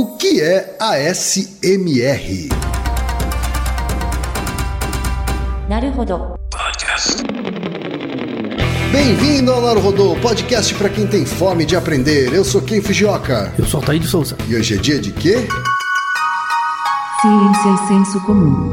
O 0.00 0.16
que 0.16 0.40
é 0.40 0.76
a 0.78 0.96
SMR? 1.12 2.48
Podcast. 6.48 7.16
Bem-vindo 8.92 9.52
ao 9.52 9.60
Naruhodô, 9.60 10.14
podcast 10.20 10.72
para 10.76 10.88
quem 10.88 11.04
tem 11.04 11.26
fome 11.26 11.66
de 11.66 11.74
aprender. 11.74 12.32
Eu 12.32 12.44
sou 12.44 12.62
Ken 12.62 12.80
Fujioka. 12.80 13.52
Eu 13.58 13.64
sou 13.66 13.80
Altair 13.80 13.98
de 13.98 14.06
Souza. 14.06 14.36
E 14.46 14.54
hoje 14.54 14.76
é 14.76 14.76
dia 14.76 15.00
de 15.00 15.10
quê? 15.10 15.34
Ciência 17.20 17.68
e 17.68 17.88
senso 17.88 18.20
comum. 18.24 18.72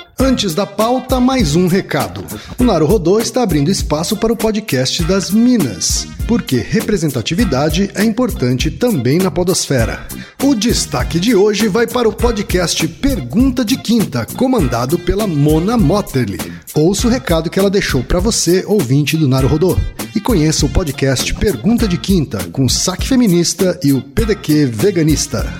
Antes 0.23 0.53
da 0.53 0.67
pauta, 0.67 1.19
mais 1.19 1.55
um 1.55 1.65
recado. 1.65 2.23
O 2.59 2.63
Naruhodô 2.63 3.19
está 3.19 3.41
abrindo 3.41 3.71
espaço 3.71 4.15
para 4.15 4.31
o 4.31 4.35
podcast 4.35 5.03
das 5.03 5.31
Minas, 5.31 6.07
porque 6.27 6.57
representatividade 6.57 7.89
é 7.95 8.03
importante 8.03 8.69
também 8.69 9.17
na 9.17 9.31
podosfera. 9.31 10.05
O 10.43 10.53
destaque 10.53 11.19
de 11.19 11.33
hoje 11.33 11.67
vai 11.67 11.87
para 11.87 12.07
o 12.07 12.13
podcast 12.13 12.87
Pergunta 12.87 13.65
de 13.65 13.75
Quinta, 13.75 14.27
comandado 14.37 14.99
pela 14.99 15.25
Mona 15.25 15.75
Motterly. 15.75 16.37
Ouça 16.75 17.07
o 17.07 17.09
recado 17.09 17.49
que 17.49 17.57
ela 17.57 17.71
deixou 17.71 18.03
para 18.03 18.19
você, 18.19 18.63
ouvinte 18.67 19.17
do 19.17 19.27
Naruhodô. 19.27 19.75
E 20.15 20.19
conheça 20.19 20.67
o 20.67 20.69
podcast 20.69 21.33
Pergunta 21.33 21.87
de 21.87 21.97
Quinta, 21.97 22.37
com 22.51 22.65
o 22.65 22.69
Saque 22.69 23.07
Feminista 23.07 23.79
e 23.83 23.91
o 23.91 24.03
PDQ 24.03 24.67
Veganista. 24.67 25.51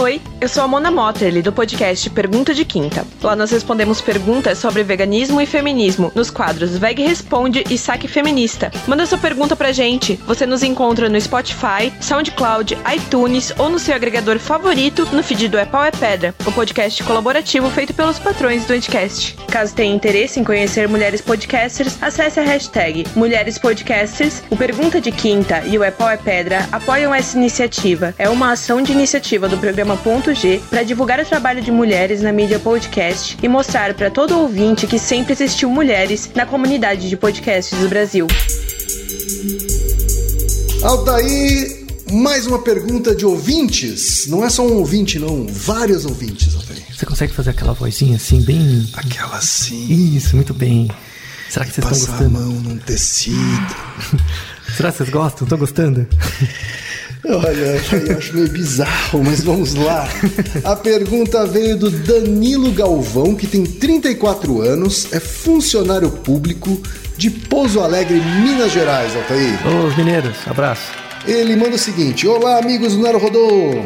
Oi, 0.00 0.22
eu 0.40 0.48
sou 0.48 0.62
a 0.62 0.68
Mona 0.68 0.90
Motterly, 0.90 1.42
do 1.42 1.52
podcast 1.52 2.08
Pergunta 2.10 2.54
de 2.54 2.64
Quinta. 2.64 3.04
Lá 3.22 3.34
nós 3.34 3.50
respondemos 3.50 4.00
perguntas 4.00 4.58
sobre 4.58 4.84
veganismo 4.84 5.40
e 5.40 5.46
feminismo 5.46 6.12
nos 6.14 6.30
quadros 6.30 6.76
Veg 6.78 7.02
Responde 7.02 7.64
e 7.68 7.76
Saque 7.76 8.06
Feminista. 8.06 8.70
Manda 8.86 9.04
sua 9.04 9.18
pergunta 9.18 9.56
pra 9.56 9.72
gente. 9.72 10.14
Você 10.26 10.46
nos 10.46 10.62
encontra 10.62 11.08
no 11.08 11.20
Spotify, 11.20 11.92
SoundCloud, 12.00 12.78
iTunes 12.94 13.52
ou 13.58 13.68
no 13.68 13.78
seu 13.78 13.94
agregador 13.94 14.38
favorito 14.38 15.08
no 15.12 15.22
feed 15.22 15.48
do 15.48 15.58
É 15.58 15.64
Pau 15.64 15.84
é 15.84 15.90
Pedra, 15.90 16.34
o 16.46 16.52
podcast 16.52 17.02
colaborativo 17.02 17.68
feito 17.70 17.92
pelos 17.92 18.18
patrões 18.18 18.64
do 18.64 18.72
Anticast. 18.72 19.36
Caso 19.50 19.74
tenha 19.74 19.94
interesse 19.94 20.38
em 20.38 20.44
conhecer 20.44 20.88
mulheres 20.88 21.20
podcasters, 21.20 22.00
acesse 22.00 22.38
a 22.38 22.44
hashtag 22.44 23.04
Mulheres 23.16 23.58
Podcasters. 23.58 24.42
O 24.50 24.56
Pergunta 24.56 25.00
de 25.00 25.10
Quinta 25.10 25.64
e 25.66 25.76
o 25.76 25.82
É 25.82 25.90
Pau 25.90 26.08
é 26.08 26.16
Pedra 26.16 26.68
apoiam 26.70 27.14
essa 27.14 27.36
iniciativa. 27.36 28.14
É 28.18 28.28
uma 28.28 28.52
ação 28.52 28.82
de 28.82 28.92
iniciativa 28.92 29.48
do 29.48 29.58
programa 29.58 29.96
Ponto 29.96 30.27
G 30.34 30.60
para 30.70 30.82
divulgar 30.82 31.20
o 31.20 31.24
trabalho 31.24 31.60
de 31.62 31.70
mulheres 31.70 32.22
na 32.22 32.32
mídia 32.32 32.58
podcast 32.58 33.36
e 33.42 33.48
mostrar 33.48 33.94
para 33.94 34.10
todo 34.10 34.38
ouvinte 34.38 34.86
que 34.86 34.98
sempre 34.98 35.32
existiu 35.32 35.70
mulheres 35.70 36.30
na 36.34 36.44
comunidade 36.46 37.08
de 37.08 37.16
podcasts 37.16 37.78
do 37.78 37.88
Brasil. 37.88 38.26
Altair, 40.82 41.86
mais 42.12 42.46
uma 42.46 42.60
pergunta 42.60 43.14
de 43.14 43.26
ouvintes. 43.26 44.26
Não 44.28 44.44
é 44.44 44.50
só 44.50 44.66
um 44.66 44.74
ouvinte, 44.74 45.18
não. 45.18 45.46
Vários 45.46 46.04
ouvintes, 46.04 46.54
Altair. 46.54 46.82
Você 46.96 47.04
consegue 47.06 47.32
fazer 47.32 47.50
aquela 47.50 47.72
vozinha 47.72 48.16
assim, 48.16 48.40
bem. 48.42 48.88
Aquela 48.94 49.36
assim. 49.36 50.16
Isso, 50.16 50.36
muito 50.36 50.54
bem. 50.54 50.88
Será 51.48 51.64
que 51.64 51.72
vocês 51.72 51.84
estão 51.86 51.98
Passar 51.98 52.24
a 52.24 52.28
gostando? 52.28 52.30
mão 52.38 52.60
num 52.60 52.78
tecido. 52.78 53.76
Será 54.76 54.92
que 54.92 54.98
vocês 54.98 55.08
gostam? 55.10 55.44
Estão 55.46 55.58
gostando? 55.58 56.06
Olha, 57.24 57.82
eu 58.06 58.18
acho 58.18 58.34
meio 58.34 58.48
bizarro, 58.48 59.22
mas 59.24 59.42
vamos 59.42 59.74
lá. 59.74 60.08
A 60.64 60.76
pergunta 60.76 61.44
veio 61.46 61.76
do 61.76 61.90
Danilo 61.90 62.70
Galvão, 62.72 63.34
que 63.34 63.46
tem 63.46 63.64
34 63.64 64.60
anos, 64.60 65.12
é 65.12 65.18
funcionário 65.18 66.10
público 66.10 66.80
de 67.16 67.30
Pouso 67.30 67.80
Alegre, 67.80 68.20
Minas 68.20 68.72
Gerais, 68.72 69.14
Altair. 69.16 69.58
Ô, 69.66 69.96
mineiros, 69.96 70.36
abraço. 70.46 70.92
Ele 71.26 71.56
manda 71.56 71.74
o 71.74 71.78
seguinte: 71.78 72.26
Olá, 72.26 72.58
amigos 72.58 72.94
do 72.94 73.02
Naruhodô. 73.02 73.84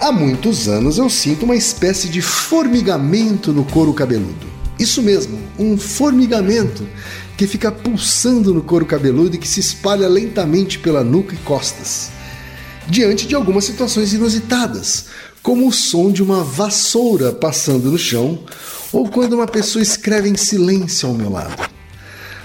Há 0.00 0.10
muitos 0.10 0.66
anos 0.66 0.96
eu 0.96 1.10
sinto 1.10 1.44
uma 1.44 1.54
espécie 1.54 2.08
de 2.08 2.22
formigamento 2.22 3.52
no 3.52 3.64
couro 3.64 3.92
cabeludo. 3.92 4.48
Isso 4.78 5.02
mesmo, 5.02 5.38
um 5.58 5.76
formigamento 5.76 6.88
que 7.36 7.46
fica 7.46 7.70
pulsando 7.70 8.54
no 8.54 8.62
couro 8.62 8.86
cabeludo 8.86 9.36
e 9.36 9.38
que 9.38 9.46
se 9.46 9.60
espalha 9.60 10.08
lentamente 10.08 10.78
pela 10.78 11.04
nuca 11.04 11.34
e 11.34 11.38
costas. 11.38 12.10
Diante 12.88 13.26
de 13.26 13.34
algumas 13.34 13.64
situações 13.64 14.12
inusitadas, 14.12 15.06
como 15.42 15.68
o 15.68 15.72
som 15.72 16.10
de 16.10 16.22
uma 16.22 16.42
vassoura 16.42 17.32
passando 17.32 17.90
no 17.90 17.98
chão 17.98 18.38
ou 18.92 19.08
quando 19.08 19.34
uma 19.34 19.46
pessoa 19.46 19.82
escreve 19.82 20.28
em 20.28 20.36
silêncio 20.36 21.08
ao 21.08 21.14
meu 21.14 21.30
lado. 21.30 21.68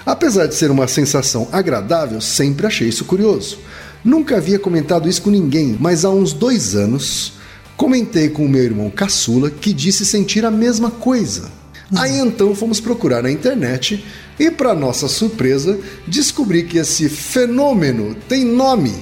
Apesar 0.04 0.46
de 0.46 0.54
ser 0.54 0.70
uma 0.70 0.86
sensação 0.86 1.48
agradável, 1.50 2.20
sempre 2.20 2.66
achei 2.66 2.88
isso 2.88 3.04
curioso. 3.04 3.58
Nunca 4.04 4.36
havia 4.36 4.58
comentado 4.58 5.08
isso 5.08 5.22
com 5.22 5.30
ninguém, 5.30 5.76
mas 5.80 6.04
há 6.04 6.10
uns 6.10 6.32
dois 6.32 6.76
anos 6.76 7.32
comentei 7.76 8.28
com 8.28 8.46
o 8.46 8.48
meu 8.48 8.62
irmão 8.62 8.88
caçula 8.88 9.50
que 9.50 9.72
disse 9.72 10.06
sentir 10.06 10.44
a 10.44 10.50
mesma 10.50 10.90
coisa. 10.90 11.50
Aí 11.94 12.18
então 12.18 12.54
fomos 12.54 12.80
procurar 12.80 13.22
na 13.22 13.30
internet 13.30 14.04
e, 14.38 14.50
para 14.50 14.74
nossa 14.74 15.08
surpresa, 15.08 15.78
descobri 16.06 16.64
que 16.64 16.78
esse 16.78 17.08
fenômeno 17.08 18.14
tem 18.28 18.44
nome: 18.44 18.92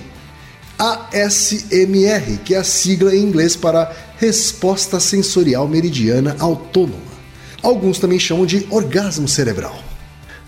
ASMR, 0.84 2.38
que 2.44 2.54
é 2.54 2.58
a 2.58 2.64
sigla 2.64 3.14
em 3.14 3.22
inglês 3.22 3.56
para 3.56 3.90
Resposta 4.18 5.00
Sensorial 5.00 5.66
Meridiana 5.66 6.36
Autônoma. 6.38 7.14
Alguns 7.62 7.98
também 7.98 8.18
chamam 8.18 8.44
de 8.44 8.66
orgasmo 8.70 9.26
cerebral. 9.26 9.82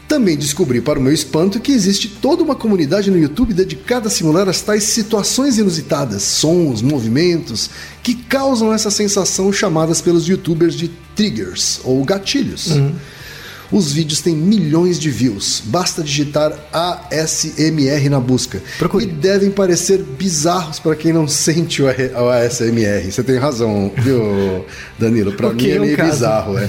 Também 0.07 0.37
descobri, 0.37 0.81
para 0.81 1.01
o 1.01 1.03
meu 1.03 1.13
espanto, 1.13 1.59
que 1.59 1.73
existe 1.73 2.09
toda 2.09 2.43
uma 2.43 2.55
comunidade 2.55 3.11
no 3.11 3.19
YouTube 3.19 3.53
dedicada 3.53 4.07
a 4.07 4.11
simular 4.11 4.49
as 4.49 4.61
tais 4.61 4.85
situações 4.85 5.59
inusitadas, 5.59 6.23
sons, 6.23 6.81
movimentos, 6.81 7.71
que 8.03 8.15
causam 8.15 8.73
essa 8.73 8.91
sensação 8.91 9.53
chamadas 9.53 10.01
pelos 10.01 10.29
youtubers 10.29 10.75
de 10.75 10.89
triggers 11.17 11.81
ou 11.83 12.05
gatilhos. 12.05 12.71
Os 13.71 13.93
vídeos 13.93 14.21
têm 14.21 14.35
milhões 14.35 14.99
de 14.99 15.11
views, 15.11 15.63
basta 15.67 16.03
digitar 16.03 16.53
ASMR 16.73 18.09
na 18.09 18.21
busca. 18.21 18.63
Procure. 18.79 19.05
E 19.05 19.07
devem 19.09 19.51
parecer 19.51 20.03
bizarros 20.03 20.79
para 20.79 20.95
quem 20.95 21.13
não 21.13 21.27
sente 21.29 21.83
o 21.83 21.89
ASMR. 21.89 23.11
Você 23.11 23.23
tem 23.23 23.37
razão, 23.39 23.93
viu, 23.97 24.65
Danilo? 24.99 25.33
Para 25.33 25.51
mim 25.55 25.67
é 25.69 25.77
é 25.77 25.79
meio 25.79 25.97
caso. 25.97 26.11
bizarro, 26.13 26.59
é. 26.59 26.69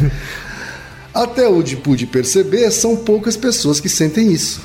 Até 1.13 1.49
onde 1.49 1.75
pude 1.75 2.05
perceber, 2.05 2.69
são 2.71 2.95
poucas 2.95 3.35
pessoas 3.35 3.79
que 3.79 3.89
sentem 3.89 4.31
isso. 4.31 4.61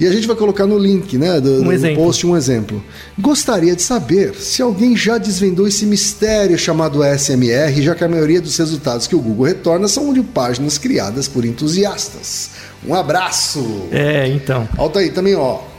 E 0.00 0.06
a 0.06 0.10
gente 0.10 0.26
vai 0.26 0.34
colocar 0.34 0.66
no 0.66 0.78
link, 0.78 1.18
né, 1.18 1.38
do, 1.38 1.60
Um 1.60 1.70
no 1.70 1.94
post 1.94 2.26
um 2.26 2.34
exemplo. 2.34 2.82
Gostaria 3.18 3.76
de 3.76 3.82
saber 3.82 4.34
se 4.34 4.62
alguém 4.62 4.96
já 4.96 5.18
desvendou 5.18 5.68
esse 5.68 5.84
mistério 5.84 6.56
chamado 6.56 7.02
ASMR, 7.02 7.82
já 7.82 7.94
que 7.94 8.02
a 8.02 8.08
maioria 8.08 8.40
dos 8.40 8.56
resultados 8.56 9.06
que 9.06 9.14
o 9.14 9.20
Google 9.20 9.44
retorna 9.44 9.86
são 9.88 10.10
de 10.14 10.22
páginas 10.22 10.78
criadas 10.78 11.28
por 11.28 11.44
entusiastas. 11.44 12.52
Um 12.86 12.94
abraço! 12.94 13.88
É, 13.92 14.26
então. 14.26 14.66
Alta 14.78 15.00
aí 15.00 15.10
também, 15.10 15.34
ó. 15.34 15.69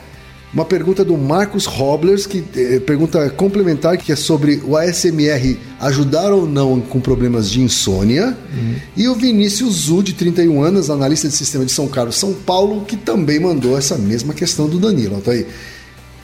Uma 0.54 0.66
pergunta 0.66 1.06
do 1.06 1.18
Marcos 1.18 1.66
Roblers, 1.66 2.26
que 2.26 2.44
eh, 2.58 2.80
pergunta 2.82 3.30
complementar, 3.30 3.98
que 3.98 4.12
é 4.12 4.18
sobre 4.18 4.62
o 4.66 4.76
ASMR 4.76 5.58
ajudar 5.80 6.34
ou 6.34 6.46
não 6.46 6.82
com 6.82 7.00
problemas 7.00 7.50
de 7.50 7.62
insônia. 7.62 8.38
E 8.98 9.08
o 9.08 9.16
Vinícius 9.16 9.74
Zu, 9.86 10.04
de 10.04 10.14
31 10.14 10.62
anos, 10.62 10.90
analista 10.90 11.30
de 11.30 11.34
sistema 11.36 11.64
de 11.64 11.72
São 11.72 11.88
Carlos, 11.88 12.18
São 12.18 12.34
Paulo, 12.34 12.84
que 12.86 12.98
também 12.98 13.40
mandou 13.40 13.78
essa 13.78 13.98
mesma 13.98 14.34
questão 14.34 14.68
do 14.68 14.78
Danilo. 14.78 15.16
Altair. 15.16 15.48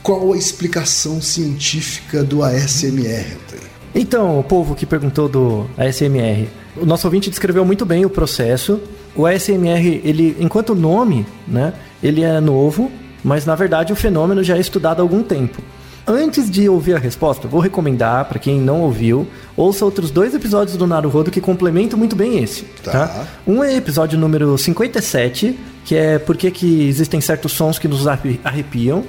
Qual 0.03 0.33
a 0.33 0.37
explicação 0.37 1.21
científica 1.21 2.21
do 2.21 2.43
ASMR, 2.43 3.33
Altair? 3.33 3.67
Então, 3.95 4.37
o 4.37 4.43
povo 4.43 4.75
que 4.75 4.85
perguntou 4.85 5.29
do 5.29 5.65
ASMR, 5.77 6.49
o 6.75 6.85
nosso 6.85 7.07
ouvinte 7.07 7.29
descreveu 7.29 7.63
muito 7.63 7.85
bem 7.85 8.05
o 8.05 8.09
processo. 8.09 8.79
O 9.15 9.25
ASMR, 9.25 10.01
ele, 10.03 10.35
enquanto 10.39 10.75
nome, 10.75 11.25
né, 11.47 11.73
ele 12.03 12.23
é 12.23 12.39
novo, 12.39 12.91
mas 13.23 13.45
na 13.45 13.55
verdade 13.55 13.91
o 13.93 13.95
fenômeno 13.95 14.43
já 14.43 14.57
é 14.57 14.59
estudado 14.59 14.99
há 14.99 15.03
algum 15.03 15.23
tempo. 15.23 15.61
Antes 16.09 16.49
de 16.49 16.69
ouvir 16.69 16.95
a 16.95 16.99
resposta, 16.99 17.49
vou 17.49 17.59
recomendar 17.59 18.23
para 18.25 18.39
quem 18.39 18.61
não 18.61 18.79
ouviu, 18.81 19.27
ouça 19.57 19.83
outros 19.83 20.09
dois 20.09 20.33
episódios 20.33 20.77
do 20.77 20.87
Naruhodo 20.87 21.29
que 21.29 21.41
complementam 21.41 21.99
muito 21.99 22.15
bem 22.15 22.41
esse. 22.41 22.63
Tá. 22.81 22.91
Tá. 23.07 23.27
Um 23.45 23.61
é 23.61 23.75
episódio 23.75 24.17
número 24.17 24.57
57, 24.57 25.59
que 25.83 25.95
é 25.95 26.17
por 26.17 26.37
que 26.37 26.49
que 26.49 26.87
existem 26.87 27.19
certos 27.19 27.51
sons 27.51 27.77
que 27.77 27.89
nos 27.89 28.07
arre- 28.07 28.39
arrepiam. 28.41 29.03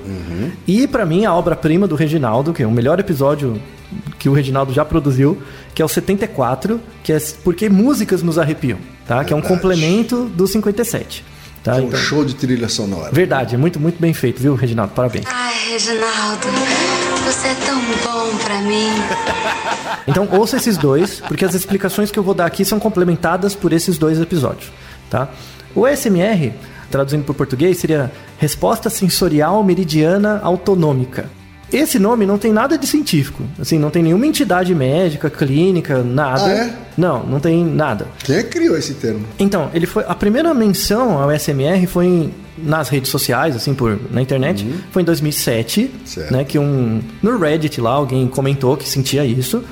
E 0.67 0.89
pra 0.89 1.07
mim 1.07 1.25
a 1.25 1.33
obra-prima 1.33 1.87
do 1.87 1.95
Reginaldo, 1.95 2.53
que 2.53 2.65
é 2.65 2.67
o 2.67 2.71
melhor 2.73 2.99
episódio 2.99 3.61
que 4.19 4.29
o 4.29 4.33
Reginaldo 4.33 4.73
já 4.73 4.85
produziu, 4.85 5.39
que 5.77 5.81
é 5.81 5.85
o 5.85 5.89
74, 5.89 6.81
que 7.05 7.13
é 7.13 7.19
por 7.45 7.55
que 7.55 7.69
músicas 7.69 8.25
nos 8.25 8.39
arrepiam, 8.41 8.79
tá? 9.07 9.25
Que 9.25 9.33
é 9.33 9.37
um 9.37 9.41
complemento 9.41 10.25
do 10.35 10.49
57. 10.49 11.25
Tá? 11.69 11.77
É 11.77 11.81
um 11.83 11.85
Então- 11.89 12.01
show 12.01 12.25
de 12.25 12.35
trilha 12.35 12.69
sonora. 12.69 13.11
Verdade, 13.13 13.55
é 13.55 13.59
muito, 13.59 13.79
muito 13.79 14.01
bem 14.01 14.15
feito, 14.15 14.41
viu, 14.41 14.55
Reginaldo? 14.55 14.93
Parabéns. 14.95 15.27
Ai, 15.31 15.53
Reginaldo, 15.73 16.47
você 17.27 17.49
é 17.49 17.55
tão 17.67 17.79
bom 18.05 18.37
pra 18.39 18.61
mim. 18.63 18.89
Então 20.09 20.27
ouça 20.33 20.57
esses 20.57 20.79
dois, 20.79 21.21
porque 21.21 21.45
as 21.45 21.55
explicações 21.55 22.11
que 22.11 22.19
eu 22.19 22.23
vou 22.23 22.33
dar 22.33 22.47
aqui 22.47 22.65
são 22.65 22.81
complementadas 22.81 23.55
por 23.55 23.75
esses 23.75 23.99
dois 23.99 24.19
episódios, 24.19 24.73
tá? 25.11 25.29
O 25.75 25.87
SMR, 25.87 26.55
traduzindo 26.91 27.25
para 27.25 27.33
o 27.33 27.35
português, 27.35 27.77
seria 27.77 28.11
Resposta 28.39 28.89
Sensorial 28.89 29.63
Meridiana 29.63 30.41
Autonômica. 30.43 31.29
Esse 31.73 31.99
nome 31.99 32.25
não 32.25 32.39
tem 32.39 32.53
nada 32.53 32.79
de 32.79 32.87
científico, 32.87 33.43
assim, 33.61 33.79
não 33.79 33.91
tem 33.91 34.03
nenhuma 34.03 34.27
entidade 34.27 34.75
médica, 34.75 35.29
clínica, 35.29 36.03
nada. 36.03 36.45
Ah, 36.47 36.51
é? 36.53 36.75
Não, 36.97 37.23
não 37.25 37.39
tem 37.41 37.65
nada. 37.65 38.07
Quem 38.25 38.37
é 38.37 38.43
que 38.43 38.49
criou 38.51 38.77
esse 38.77 38.95
termo? 38.95 39.25
Então, 39.39 39.71
ele 39.75 39.87
foi 39.87 40.05
a 40.09 40.15
primeira 40.15 40.53
menção 40.55 41.19
ao 41.23 41.31
SMR 41.31 41.87
foi 41.87 42.07
em- 42.07 42.35
nas 42.57 42.89
redes 42.89 43.11
sociais, 43.11 43.55
assim, 43.55 43.73
por 43.75 43.99
na 44.11 44.21
internet, 44.21 44.67
foi 44.91 45.03
em 45.03 45.05
2007, 45.05 45.91
Certo. 46.05 46.33
né, 46.33 46.43
que 46.43 46.59
um 46.59 47.01
no 47.23 47.39
Reddit 47.39 47.81
lá 47.81 47.91
alguém 47.93 48.27
comentou 48.27 48.77
que 48.77 48.89
sentia 48.89 49.25
isso. 49.25 49.63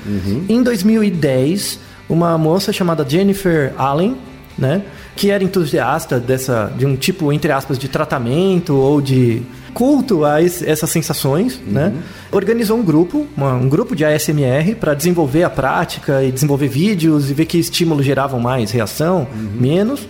Em 0.47 0.63
2010, 0.63 1.79
uma 2.07 2.37
moça 2.37 2.71
chamada 2.71 3.05
Jennifer 3.07 3.73
Allen, 3.77 4.15
né, 4.57 4.83
que 5.15 5.29
era 5.31 5.43
entusiasta 5.43 6.19
dessa 6.19 6.71
de 6.77 6.85
um 6.85 6.95
tipo 6.95 7.33
entre 7.33 7.51
aspas 7.51 7.77
de 7.77 7.87
tratamento 7.89 8.75
ou 8.75 9.01
de 9.01 9.41
culto 9.77 10.25
a 10.25 10.41
es- 10.41 10.63
essas 10.63 10.89
sensações, 10.89 11.61
né? 11.67 11.93
Organizou 12.31 12.79
um 12.79 12.83
grupo, 12.83 13.27
uma- 13.37 13.53
um 13.53 13.69
grupo 13.69 13.95
de 13.95 14.03
ASMR 14.03 14.73
para 14.73 14.95
desenvolver 14.95 15.43
a 15.43 15.49
prática 15.51 16.23
e 16.23 16.31
desenvolver 16.31 16.67
vídeos 16.67 17.29
e 17.29 17.33
ver 17.35 17.45
que 17.45 17.59
estímulos 17.59 18.03
geravam 18.03 18.39
mais 18.39 18.71
reação, 18.71 19.27
menos. 19.53 20.07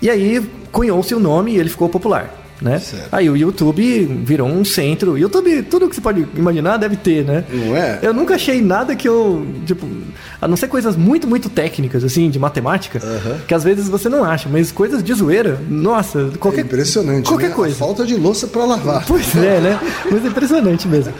E 0.00 0.08
aí 0.08 0.40
cunhou-se 0.72 1.14
o 1.14 1.20
nome 1.20 1.52
e 1.52 1.58
ele 1.58 1.68
ficou 1.68 1.90
popular. 1.90 2.41
Né? 2.62 2.78
Certo. 2.78 3.08
Aí 3.10 3.28
o 3.28 3.36
YouTube 3.36 4.04
virou 4.24 4.48
um 4.48 4.64
centro. 4.64 5.18
YouTube, 5.18 5.62
tudo 5.64 5.88
que 5.88 5.96
você 5.96 6.00
pode 6.00 6.26
imaginar 6.36 6.76
deve 6.76 6.94
ter, 6.96 7.24
né? 7.24 7.44
Não 7.50 7.76
é? 7.76 7.98
Eu 8.00 8.14
nunca 8.14 8.36
achei 8.36 8.62
nada 8.62 8.94
que 8.94 9.08
eu. 9.08 9.44
Tipo, 9.66 9.86
a 10.40 10.46
não 10.46 10.56
ser 10.56 10.68
coisas 10.68 10.96
muito, 10.96 11.26
muito 11.26 11.48
técnicas, 11.50 12.04
assim, 12.04 12.30
de 12.30 12.38
matemática, 12.38 13.00
que 13.48 13.52
às 13.52 13.64
vezes 13.64 13.88
você 13.88 14.08
não 14.08 14.22
acha, 14.24 14.48
mas 14.48 14.70
coisas 14.70 15.02
de 15.02 15.12
zoeira, 15.12 15.60
nossa, 15.68 16.30
qualquer. 16.38 16.60
É 16.60 16.64
impressionante, 16.64 17.28
Qualquer 17.28 17.48
né? 17.48 17.54
coisa. 17.54 17.74
A 17.74 17.78
falta 17.78 18.06
de 18.06 18.14
louça 18.14 18.46
pra 18.46 18.64
lavar. 18.64 19.04
Pois 19.06 19.34
é, 19.34 19.60
né? 19.60 19.80
Mas 20.10 20.24
é 20.24 20.28
impressionante 20.28 20.86
mesmo. 20.86 21.12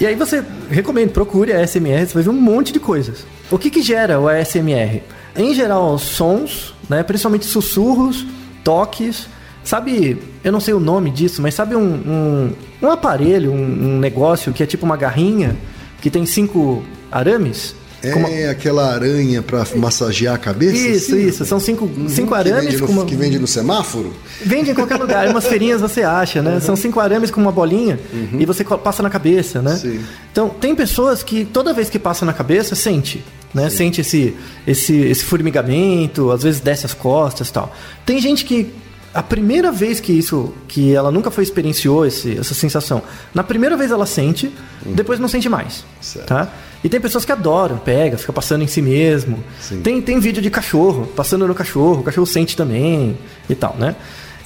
E 0.00 0.06
aí 0.06 0.14
você 0.14 0.42
recomendo, 0.70 1.10
procure 1.10 1.52
a 1.52 1.60
ASMR, 1.60 2.06
você 2.06 2.14
vai 2.14 2.22
ver 2.22 2.30
um 2.30 2.40
monte 2.40 2.72
de 2.72 2.80
coisas. 2.80 3.26
O 3.50 3.58
que 3.58 3.68
que 3.70 3.82
gera 3.82 4.18
o 4.18 4.28
ASMR? 4.28 5.02
Em 5.36 5.54
geral, 5.54 5.98
sons, 5.98 6.74
né? 6.88 7.02
Principalmente 7.02 7.44
sussurros, 7.44 8.24
toques. 8.64 9.26
Sabe, 9.66 10.16
eu 10.44 10.52
não 10.52 10.60
sei 10.60 10.72
o 10.74 10.78
nome 10.78 11.10
disso, 11.10 11.42
mas 11.42 11.52
sabe 11.52 11.74
um, 11.74 11.82
um, 11.82 12.52
um 12.80 12.88
aparelho, 12.90 13.50
um, 13.50 13.96
um 13.96 13.98
negócio 13.98 14.52
que 14.52 14.62
é 14.62 14.66
tipo 14.66 14.86
uma 14.86 14.96
garrinha, 14.96 15.56
que 16.00 16.08
tem 16.08 16.24
cinco 16.24 16.84
arames? 17.10 17.74
É 18.00 18.14
uma- 18.14 18.28
aquela 18.50 18.94
aranha 18.94 19.42
pra 19.42 19.66
massagear 19.74 20.36
a 20.36 20.38
cabeça? 20.38 20.76
Isso, 20.76 21.14
assim? 21.16 21.26
isso. 21.26 21.44
São 21.44 21.58
cinco, 21.58 21.90
cinco 22.08 22.28
Que 22.28 22.34
arames 22.38 22.64
vende, 22.66 22.76
no, 22.80 22.86
com 22.86 22.92
uma... 22.92 23.04
que 23.06 23.16
vende 23.16 23.38
no 23.40 23.46
semáforo? 23.48 24.12
Vende 24.40 24.70
em 24.70 24.74
qualquer 24.74 25.00
lugar, 25.00 25.26
em 25.26 25.30
umas 25.34 25.48
feirinhas 25.48 25.80
você 25.80 26.02
acha, 26.04 26.40
né? 26.40 26.60
São 26.60 26.76
cinco 26.76 27.00
arames 27.00 27.32
com 27.32 27.40
uma 27.40 27.50
bolinha 27.50 27.98
e 28.38 28.46
você 28.46 28.62
passa 28.62 29.02
na 29.02 29.10
cabeça, 29.10 29.60
né? 29.60 29.74
Sim. 29.74 29.98
Então, 30.30 30.48
tem 30.48 30.76
pessoas 30.76 31.24
que 31.24 31.44
toda 31.44 31.72
vez 31.72 31.90
que 31.90 31.98
passa 31.98 32.24
na 32.24 32.32
cabeça, 32.32 32.76
sente, 32.76 33.24
né? 33.52 33.68
Sente 33.68 34.00
esse, 34.02 34.32
esse, 34.64 34.94
esse 34.94 35.24
formigamento, 35.24 36.30
às 36.30 36.44
vezes 36.44 36.60
desce 36.60 36.86
as 36.86 36.94
costas 36.94 37.48
e 37.48 37.52
tal. 37.52 37.74
Tem 38.04 38.20
gente 38.20 38.44
que 38.44 38.70
a 39.18 39.22
primeira 39.22 39.72
vez 39.72 39.98
que 40.00 40.12
isso, 40.12 40.52
que 40.68 40.94
ela 40.94 41.10
nunca 41.10 41.30
foi 41.30 41.42
experienciou 41.44 42.04
esse, 42.06 42.38
essa 42.38 42.54
sensação, 42.54 43.02
na 43.34 43.42
primeira 43.42 43.76
vez 43.76 43.90
ela 43.90 44.06
sente, 44.06 44.52
depois 44.84 45.18
não 45.18 45.28
sente 45.28 45.48
mais, 45.48 45.84
Certo. 46.00 46.26
tá? 46.26 46.48
E 46.84 46.88
tem 46.88 47.00
pessoas 47.00 47.24
que 47.24 47.32
adoram, 47.32 47.78
pega, 47.78 48.16
fica 48.18 48.32
passando 48.32 48.62
em 48.62 48.66
si 48.66 48.80
mesmo. 48.82 49.42
Sim. 49.60 49.80
Tem, 49.80 50.00
tem 50.02 50.20
vídeo 50.20 50.40
de 50.42 50.50
cachorro, 50.50 51.06
passando 51.16 51.48
no 51.48 51.54
cachorro, 51.54 52.00
o 52.00 52.02
cachorro 52.04 52.26
sente 52.26 52.56
também 52.56 53.16
e 53.48 53.54
tal, 53.54 53.74
né? 53.78 53.96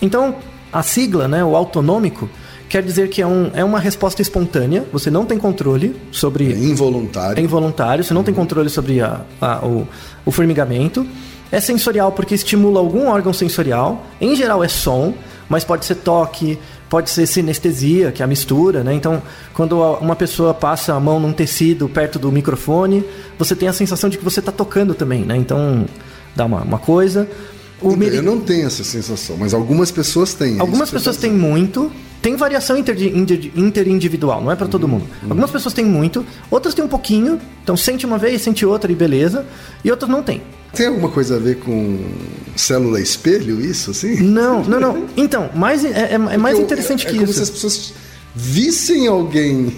Então, 0.00 0.36
a 0.72 0.82
sigla, 0.82 1.26
né, 1.28 1.44
o 1.44 1.54
autonômico, 1.56 2.30
quer 2.68 2.82
dizer 2.82 3.08
que 3.10 3.20
é, 3.20 3.26
um, 3.26 3.50
é 3.52 3.64
uma 3.64 3.80
resposta 3.80 4.22
espontânea, 4.22 4.84
você 4.92 5.10
não 5.10 5.26
tem 5.26 5.36
controle 5.36 5.94
sobre... 6.12 6.52
É 6.52 6.56
involuntário. 6.56 7.40
É 7.40 7.42
involuntário, 7.44 8.04
você 8.04 8.14
não 8.14 8.22
tem 8.22 8.32
controle 8.32 8.70
sobre 8.70 9.00
a- 9.00 9.20
a- 9.40 9.66
o, 9.66 9.86
o 10.24 10.30
formigamento. 10.30 11.04
É 11.52 11.60
sensorial 11.60 12.12
porque 12.12 12.34
estimula 12.34 12.78
algum 12.80 13.08
órgão 13.08 13.32
sensorial. 13.32 14.06
Em 14.20 14.34
geral 14.36 14.62
é 14.62 14.68
som, 14.68 15.14
mas 15.48 15.64
pode 15.64 15.84
ser 15.84 15.96
toque, 15.96 16.58
pode 16.88 17.10
ser 17.10 17.26
sinestesia, 17.26 18.12
que 18.12 18.22
é 18.22 18.24
a 18.24 18.28
mistura, 18.28 18.84
né? 18.84 18.94
Então, 18.94 19.20
quando 19.52 19.80
uma 20.00 20.14
pessoa 20.14 20.54
passa 20.54 20.94
a 20.94 21.00
mão 21.00 21.18
num 21.18 21.32
tecido 21.32 21.88
perto 21.88 22.18
do 22.18 22.30
microfone, 22.30 23.04
você 23.38 23.56
tem 23.56 23.68
a 23.68 23.72
sensação 23.72 24.08
de 24.08 24.16
que 24.18 24.24
você 24.24 24.40
está 24.40 24.52
tocando 24.52 24.94
também, 24.94 25.22
né? 25.24 25.36
Então, 25.36 25.84
dá 26.36 26.44
uma, 26.46 26.60
uma 26.62 26.78
coisa. 26.78 27.28
O 27.82 27.96
meri- 27.96 28.16
Eu 28.16 28.22
não 28.22 28.38
tenho 28.40 28.66
essa 28.66 28.84
sensação, 28.84 29.36
mas 29.38 29.52
algumas 29.54 29.90
pessoas 29.90 30.34
têm. 30.34 30.58
é 30.58 30.60
Algumas 30.60 30.90
pessoas 30.90 31.16
têm 31.16 31.32
muito. 31.32 31.90
Tem 32.22 32.36
variação 32.36 32.76
inter- 32.76 33.16
inter- 33.16 33.50
interindividual, 33.56 34.42
não 34.42 34.52
é 34.52 34.56
pra 34.56 34.66
todo 34.68 34.86
mundo. 34.86 35.04
Algumas 35.28 35.50
pessoas 35.50 35.72
têm 35.72 35.86
muito, 35.86 36.24
outras 36.50 36.74
têm 36.74 36.84
um 36.84 36.88
pouquinho. 36.88 37.40
Então 37.64 37.76
sente 37.78 38.04
uma 38.04 38.18
vez, 38.18 38.42
sente 38.42 38.66
outra 38.66 38.92
e 38.92 38.94
beleza. 38.94 39.46
E 39.82 39.90
outras 39.90 40.10
não 40.10 40.22
tem. 40.22 40.42
Tem 40.74 40.86
alguma 40.86 41.08
coisa 41.08 41.36
a 41.36 41.38
ver 41.38 41.56
com 41.56 41.98
célula 42.56 43.00
espelho, 43.00 43.60
isso, 43.60 43.90
assim? 43.90 44.20
Não, 44.22 44.62
não, 44.64 44.78
não. 44.80 45.06
Então, 45.16 45.50
mais, 45.54 45.84
é, 45.84 45.88
é- 45.88 46.14
é 46.14 46.36
mais 46.36 46.56
eu- 46.58 46.62
interessante 46.64 47.06
é, 47.06 47.10
que 47.10 47.16
é 47.16 47.18
como 47.18 47.24
isso. 47.30 47.34
se 47.34 47.42
as 47.42 47.50
pessoas 47.50 47.92
vissem 48.34 49.06
alguém 49.08 49.74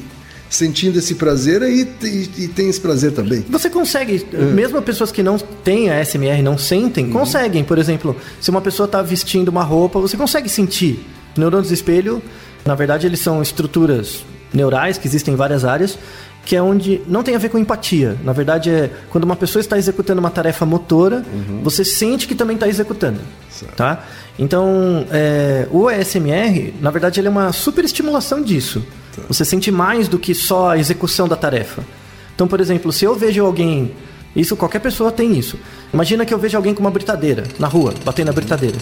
sentindo 0.50 0.98
esse 0.98 1.14
prazer 1.14 1.62
e, 1.62 1.88
e, 2.02 2.30
e 2.44 2.48
tem 2.48 2.68
esse 2.68 2.78
prazer 2.78 3.12
também. 3.12 3.42
Você 3.48 3.70
consegue, 3.70 4.26
mesmo 4.54 4.82
pessoas 4.82 5.10
que 5.10 5.22
não 5.22 5.38
têm 5.38 5.88
a 5.90 5.98
SMR 6.04 6.42
não 6.42 6.58
sentem, 6.58 7.08
conseguem. 7.08 7.64
Por 7.64 7.78
exemplo, 7.78 8.14
se 8.38 8.50
uma 8.50 8.60
pessoa 8.60 8.84
está 8.84 9.00
vestindo 9.00 9.48
uma 9.48 9.62
roupa, 9.62 9.98
você 9.98 10.14
consegue 10.16 10.50
sentir. 10.50 11.06
Neurônios 11.38 11.68
de 11.68 11.74
espelho, 11.74 12.22
na 12.66 12.74
verdade, 12.74 13.06
eles 13.06 13.20
são 13.20 13.40
estruturas 13.40 14.22
neurais 14.52 14.98
que 14.98 15.06
existem 15.06 15.34
em 15.34 15.36
várias 15.36 15.64
áreas, 15.64 15.98
que 16.44 16.56
é 16.56 16.62
onde 16.62 17.00
não 17.06 17.22
tem 17.22 17.34
a 17.34 17.38
ver 17.38 17.48
com 17.48 17.58
empatia. 17.58 18.16
Na 18.24 18.32
verdade, 18.32 18.70
é 18.70 18.90
quando 19.10 19.24
uma 19.24 19.36
pessoa 19.36 19.60
está 19.60 19.78
executando 19.78 20.20
uma 20.20 20.30
tarefa 20.30 20.66
motora, 20.66 21.24
você 21.62 21.84
sente 21.84 22.26
que 22.26 22.34
também 22.34 22.54
está 22.54 22.68
executando. 22.68 23.20
Certo. 23.50 23.74
Tá? 23.76 24.04
Então, 24.38 25.06
é, 25.10 25.68
o 25.70 25.88
ASMR, 25.88 26.74
na 26.80 26.90
verdade, 26.90 27.20
ele 27.20 27.28
é 27.28 27.30
uma 27.30 27.52
superestimulação 27.52 28.42
disso. 28.42 28.84
Você 29.28 29.44
sente 29.44 29.70
mais 29.70 30.08
do 30.08 30.18
que 30.18 30.34
só 30.34 30.70
a 30.70 30.78
execução 30.78 31.28
da 31.28 31.36
tarefa. 31.36 31.82
Então, 32.34 32.48
por 32.48 32.60
exemplo, 32.60 32.92
se 32.92 33.04
eu 33.04 33.14
vejo 33.14 33.44
alguém. 33.44 33.92
Isso 34.34 34.56
qualquer 34.56 34.78
pessoa 34.78 35.12
tem 35.12 35.38
isso. 35.38 35.58
Imagina 35.92 36.24
que 36.24 36.32
eu 36.32 36.38
vejo 36.38 36.56
alguém 36.56 36.72
com 36.72 36.80
uma 36.80 36.90
britadeira 36.90 37.44
na 37.58 37.66
rua, 37.66 37.92
batendo 38.02 38.28
na 38.28 38.32
britadeira. 38.32 38.78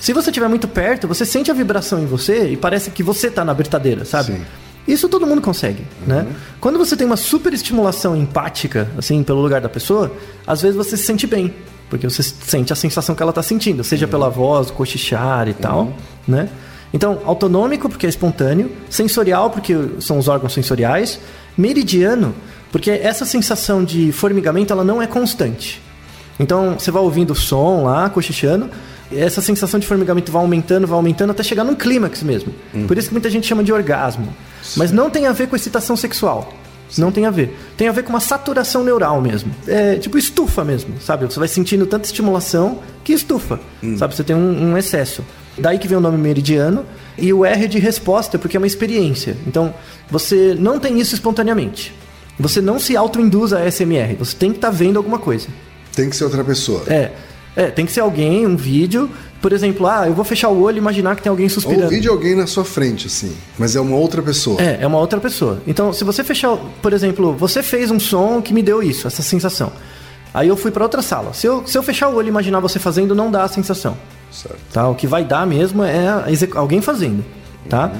Se 0.00 0.12
você 0.12 0.30
estiver 0.30 0.48
muito 0.48 0.66
perto, 0.66 1.06
você 1.06 1.24
sente 1.24 1.52
a 1.52 1.54
vibração 1.54 2.00
em 2.00 2.06
você 2.06 2.50
e 2.50 2.56
parece 2.56 2.90
que 2.90 3.02
você 3.02 3.28
está 3.28 3.44
na 3.44 3.54
britadeira, 3.54 4.04
sabe? 4.04 4.32
Sim. 4.32 4.42
Isso 4.88 5.06
todo 5.06 5.26
mundo 5.26 5.42
consegue, 5.42 5.84
né? 6.06 6.26
Quando 6.58 6.78
você 6.78 6.96
tem 6.96 7.06
uma 7.06 7.18
super 7.18 7.52
estimulação 7.52 8.16
empática, 8.16 8.88
assim, 8.96 9.22
pelo 9.22 9.42
lugar 9.42 9.60
da 9.60 9.68
pessoa, 9.68 10.10
às 10.46 10.62
vezes 10.62 10.74
você 10.74 10.96
se 10.96 11.04
sente 11.04 11.26
bem, 11.26 11.54
porque 11.90 12.08
você 12.08 12.22
sente 12.22 12.72
a 12.72 12.76
sensação 12.76 13.14
que 13.14 13.22
ela 13.22 13.30
está 13.30 13.42
sentindo, 13.42 13.84
seja 13.84 14.08
pela 14.08 14.30
voz, 14.30 14.70
cochichar 14.70 15.46
e 15.46 15.52
tal, 15.52 15.92
né? 16.26 16.48
Então, 16.92 17.20
autonômico, 17.26 17.86
porque 17.86 18.06
é 18.06 18.08
espontâneo, 18.08 18.72
sensorial, 18.88 19.50
porque 19.50 19.74
são 20.00 20.18
os 20.18 20.26
órgãos 20.26 20.54
sensoriais, 20.54 21.20
meridiano, 21.56 22.34
porque 22.72 22.90
essa 22.90 23.26
sensação 23.26 23.84
de 23.84 24.10
formigamento, 24.10 24.72
ela 24.72 24.84
não 24.84 25.02
é 25.02 25.06
constante. 25.06 25.82
Então, 26.40 26.78
você 26.78 26.90
vai 26.90 27.02
ouvindo 27.02 27.32
o 27.32 27.36
som 27.36 27.84
lá, 27.84 28.08
cochichando, 28.08 28.70
essa 29.12 29.40
sensação 29.40 29.80
de 29.80 29.86
formigamento 29.86 30.30
vai 30.30 30.42
aumentando, 30.42 30.86
vai 30.86 30.96
aumentando, 30.96 31.30
até 31.30 31.42
chegar 31.42 31.64
num 31.64 31.74
clímax 31.74 32.22
mesmo. 32.22 32.52
Por 32.86 32.98
isso 32.98 33.08
que 33.08 33.14
muita 33.14 33.30
gente 33.30 33.46
chama 33.46 33.64
de 33.64 33.72
orgasmo. 33.72 34.34
Mas 34.76 34.92
não 34.92 35.08
tem 35.10 35.26
a 35.26 35.32
ver 35.32 35.48
com 35.48 35.56
excitação 35.56 35.96
sexual. 35.96 36.52
Não 36.96 37.12
tem 37.12 37.26
a 37.26 37.30
ver. 37.30 37.54
Tem 37.76 37.88
a 37.88 37.92
ver 37.92 38.02
com 38.02 38.10
uma 38.10 38.20
saturação 38.20 38.82
neural 38.82 39.20
mesmo. 39.20 39.54
É 39.66 39.96
tipo 39.96 40.16
estufa 40.16 40.64
mesmo, 40.64 40.94
sabe? 41.00 41.26
Você 41.26 41.38
vai 41.38 41.48
sentindo 41.48 41.86
tanta 41.86 42.06
estimulação 42.06 42.80
que 43.04 43.12
estufa, 43.12 43.60
sabe? 43.98 44.14
Você 44.14 44.24
tem 44.24 44.34
um, 44.34 44.70
um 44.70 44.78
excesso. 44.78 45.22
Daí 45.58 45.78
que 45.78 45.88
vem 45.88 45.98
o 45.98 46.00
nome 46.00 46.16
meridiano. 46.16 46.86
E 47.16 47.32
o 47.32 47.44
R 47.44 47.66
de 47.66 47.78
resposta, 47.78 48.38
porque 48.38 48.56
é 48.56 48.60
uma 48.60 48.66
experiência. 48.66 49.36
Então, 49.46 49.74
você 50.08 50.56
não 50.58 50.78
tem 50.78 51.00
isso 51.00 51.14
espontaneamente. 51.14 51.92
Você 52.38 52.60
não 52.60 52.78
se 52.78 52.96
auto-induz 52.96 53.52
a 53.52 53.68
SMR. 53.68 54.14
Você 54.18 54.36
tem 54.36 54.50
que 54.50 54.58
estar 54.58 54.70
vendo 54.70 54.96
alguma 54.96 55.18
coisa. 55.18 55.48
Tem 55.94 56.08
que 56.08 56.14
ser 56.14 56.24
outra 56.24 56.44
pessoa. 56.44 56.84
É. 56.86 57.10
É, 57.58 57.72
tem 57.72 57.84
que 57.84 57.90
ser 57.90 57.98
alguém, 57.98 58.46
um 58.46 58.56
vídeo. 58.56 59.10
Por 59.42 59.52
exemplo, 59.52 59.84
ah, 59.88 60.06
eu 60.06 60.14
vou 60.14 60.24
fechar 60.24 60.48
o 60.48 60.62
olho 60.62 60.76
e 60.76 60.78
imaginar 60.78 61.16
que 61.16 61.22
tem 61.22 61.28
alguém 61.28 61.46
Ou 61.46 61.50
suspirando. 61.50 61.84
ouvir 61.86 61.98
de 61.98 62.06
alguém 62.06 62.36
na 62.36 62.46
sua 62.46 62.64
frente, 62.64 63.08
assim. 63.08 63.36
Mas 63.58 63.74
é 63.74 63.80
uma 63.80 63.96
outra 63.96 64.22
pessoa. 64.22 64.62
É, 64.62 64.78
é 64.80 64.86
uma 64.86 64.98
outra 64.98 65.18
pessoa. 65.18 65.60
Então, 65.66 65.92
se 65.92 66.04
você 66.04 66.22
fechar, 66.22 66.56
por 66.80 66.92
exemplo, 66.92 67.32
você 67.32 67.60
fez 67.60 67.90
um 67.90 67.98
som 67.98 68.40
que 68.40 68.54
me 68.54 68.62
deu 68.62 68.80
isso, 68.80 69.08
essa 69.08 69.22
sensação. 69.22 69.72
Aí 70.32 70.46
eu 70.46 70.56
fui 70.56 70.70
pra 70.70 70.84
outra 70.84 71.02
sala. 71.02 71.34
Se 71.34 71.48
eu, 71.48 71.66
se 71.66 71.76
eu 71.76 71.82
fechar 71.82 72.08
o 72.08 72.14
olho 72.14 72.26
e 72.26 72.28
imaginar 72.28 72.60
você 72.60 72.78
fazendo, 72.78 73.12
não 73.12 73.28
dá 73.28 73.42
a 73.42 73.48
sensação. 73.48 73.96
Certo. 74.30 74.60
Tá? 74.72 74.88
O 74.88 74.94
que 74.94 75.08
vai 75.08 75.24
dar 75.24 75.44
mesmo 75.44 75.82
é 75.82 76.06
alguém 76.54 76.80
fazendo. 76.80 77.24
Tá? 77.68 77.90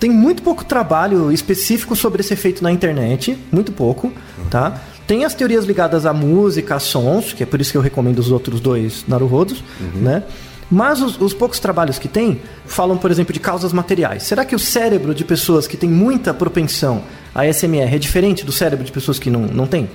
Tem 0.00 0.08
muito 0.08 0.42
pouco 0.42 0.64
trabalho 0.64 1.30
específico 1.30 1.94
sobre 1.94 2.22
esse 2.22 2.32
efeito 2.32 2.62
na 2.62 2.72
internet, 2.72 3.38
muito 3.52 3.72
pouco. 3.72 4.10
Tá? 4.50 4.80
Tem 5.06 5.24
as 5.24 5.34
teorias 5.34 5.64
ligadas 5.64 6.06
à 6.06 6.12
música, 6.12 6.76
a 6.76 6.78
sons, 6.78 7.32
que 7.32 7.42
é 7.42 7.46
por 7.46 7.60
isso 7.60 7.72
que 7.72 7.78
eu 7.78 7.82
recomendo 7.82 8.18
os 8.18 8.30
outros 8.30 8.60
dois 8.60 9.04
Naruhodos, 9.06 9.62
né? 9.94 10.22
Mas 10.70 11.02
os, 11.02 11.20
os 11.20 11.34
poucos 11.34 11.58
trabalhos 11.58 11.98
que 11.98 12.08
tem 12.08 12.40
falam, 12.64 12.96
por 12.96 13.10
exemplo, 13.10 13.32
de 13.32 13.38
causas 13.40 13.72
materiais. 13.74 14.22
Será 14.22 14.42
que 14.44 14.54
o 14.54 14.58
cérebro 14.58 15.14
de 15.14 15.22
pessoas 15.22 15.66
que 15.66 15.76
têm 15.76 15.90
muita 15.90 16.32
propensão 16.32 17.02
a 17.34 17.44
SMR 17.52 17.94
é 17.94 17.98
diferente 17.98 18.42
do 18.44 18.52
cérebro 18.52 18.84
de 18.84 18.90
pessoas 18.90 19.18
que 19.18 19.28
não, 19.28 19.42
não 19.42 19.66
têm? 19.66 19.90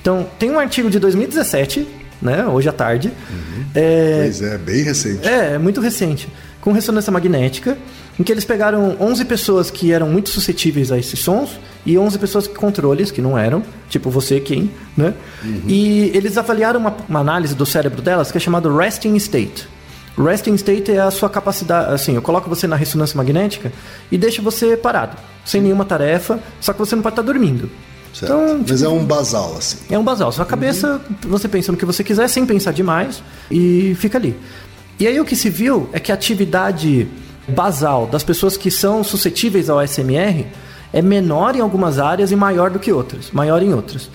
Então, 0.00 0.26
tem 0.38 0.50
um 0.50 0.58
artigo 0.58 0.88
de 0.88 1.00
2017, 1.00 1.86
né, 2.22 2.46
hoje 2.46 2.68
à 2.68 2.72
tarde, 2.72 3.10
é, 3.74 4.20
Pois 4.22 4.42
é, 4.42 4.56
bem 4.58 4.82
recente. 4.82 5.26
é, 5.26 5.54
é 5.54 5.58
muito 5.58 5.80
recente. 5.80 6.28
Com 6.60 6.72
ressonância 6.72 7.10
magnética, 7.10 7.78
em 8.18 8.22
que 8.22 8.30
eles 8.30 8.44
pegaram 8.44 8.96
11 9.00 9.24
pessoas 9.24 9.70
que 9.70 9.92
eram 9.92 10.08
muito 10.08 10.28
suscetíveis 10.28 10.92
a 10.92 10.98
esses 10.98 11.18
sons 11.20 11.58
e 11.86 11.96
11 11.96 12.18
pessoas 12.18 12.46
que 12.46 12.54
controles, 12.54 13.10
que 13.10 13.22
não 13.22 13.38
eram, 13.38 13.62
tipo 13.88 14.10
você, 14.10 14.40
quem, 14.40 14.70
né? 14.94 15.14
E 15.66 16.10
eles 16.14 16.36
avaliaram 16.36 16.78
uma, 16.80 16.94
uma 17.08 17.20
análise 17.20 17.54
do 17.54 17.64
cérebro 17.64 18.02
delas 18.02 18.30
que 18.30 18.36
é 18.36 18.40
chamado 18.40 18.76
resting 18.76 19.16
state. 19.16 19.66
Resting 20.18 20.54
state 20.56 20.92
é 20.92 21.00
a 21.00 21.10
sua 21.10 21.30
capacidade, 21.30 21.94
assim, 21.94 22.14
eu 22.14 22.20
coloco 22.20 22.48
você 22.50 22.66
na 22.66 22.76
ressonância 22.76 23.16
magnética 23.16 23.72
e 24.12 24.18
deixo 24.18 24.42
você 24.42 24.76
parado, 24.76 25.16
sem 25.46 25.62
nenhuma 25.62 25.86
tarefa, 25.86 26.38
só 26.60 26.74
que 26.74 26.78
você 26.78 26.94
não 26.94 27.02
pode 27.02 27.14
estar 27.14 27.22
dormindo. 27.22 27.70
Certo. 28.12 28.24
Então, 28.32 28.58
Mas 28.58 28.80
tipo, 28.80 28.84
é 28.84 28.88
um 28.88 29.04
basal, 29.04 29.56
assim. 29.56 29.78
é 29.88 29.98
um 29.98 30.02
basal. 30.02 30.32
Sua 30.32 30.44
cabeça, 30.44 31.00
você 31.22 31.48
pensa 31.48 31.70
no 31.70 31.78
que 31.78 31.84
você 31.84 32.02
quiser, 32.02 32.28
sem 32.28 32.44
pensar 32.44 32.72
demais, 32.72 33.22
e 33.50 33.94
fica 33.98 34.18
ali. 34.18 34.36
E 35.00 35.06
aí 35.06 35.18
o 35.18 35.24
que 35.24 35.34
se 35.34 35.48
viu 35.48 35.88
é 35.92 35.98
que 35.98 36.12
a 36.12 36.14
atividade 36.14 37.08
basal 37.48 38.06
das 38.06 38.22
pessoas 38.22 38.56
que 38.56 38.70
são 38.70 39.02
suscetíveis 39.02 39.68
ao 39.70 39.80
SMR 39.86 40.46
é 40.92 41.00
menor 41.02 41.56
em 41.56 41.60
algumas 41.60 41.98
áreas 41.98 42.30
e 42.30 42.36
maior 42.36 42.70
do 42.70 42.78
que 42.78 42.92
outras, 42.92 43.30
maior 43.32 43.62
em 43.62 43.72
outras. 43.72 44.10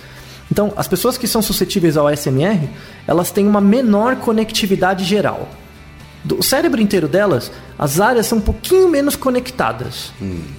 Então, 0.51 0.71
as 0.77 0.87
pessoas 0.87 1.17
que 1.17 1.27
são 1.27 1.41
suscetíveis 1.41 1.97
ao 1.97 2.07
SMR, 2.15 2.69
elas 3.07 3.31
têm 3.31 3.47
uma 3.47 3.59
menor 3.59 4.17
conectividade 4.17 5.03
geral. 5.03 5.49
Do 6.23 6.41
cérebro 6.43 6.79
inteiro 6.81 7.07
delas, 7.07 7.51
as 7.77 7.99
áreas 7.99 8.27
são 8.27 8.37
um 8.37 8.41
pouquinho 8.41 8.87
menos 8.87 9.15
conectadas. 9.15 10.11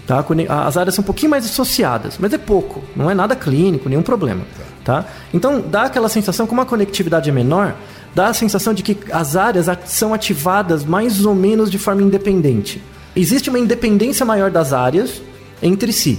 Tá? 0.07 0.23
Cone- 0.23 0.47
As 0.49 0.77
áreas 0.77 0.95
são 0.95 1.03
um 1.03 1.07
pouquinho 1.07 1.31
mais 1.31 1.45
associadas, 1.45 2.17
mas 2.19 2.33
é 2.33 2.39
pouco, 2.39 2.83
não 2.97 3.11
é 3.11 3.15
nada 3.15 3.37
clínico, 3.37 3.89
nenhum 3.89 4.03
problema. 4.03 4.43
Tá? 4.85 5.05
Então 5.35 5.61
dá 5.61 5.83
aquela 5.83 6.09
sensação, 6.09 6.47
como 6.47 6.61
a 6.61 6.67
conectividade 6.67 7.29
é 7.29 7.33
menor, 7.33 7.75
dá 8.17 8.29
a 8.29 8.33
sensação 8.33 8.73
de 8.73 8.83
que 8.83 8.97
as 9.13 9.37
áreas 9.37 9.67
são 9.85 10.15
ativadas 10.15 10.87
mais 10.87 11.27
ou 11.27 11.35
menos 11.35 11.71
de 11.71 11.79
forma 11.79 12.01
independente. 12.01 12.83
Existe 13.15 13.51
uma 13.51 13.59
independência 13.59 14.25
maior 14.25 14.51
das 14.51 14.73
áreas 14.73 15.21
entre 15.63 15.93
si. 15.93 16.19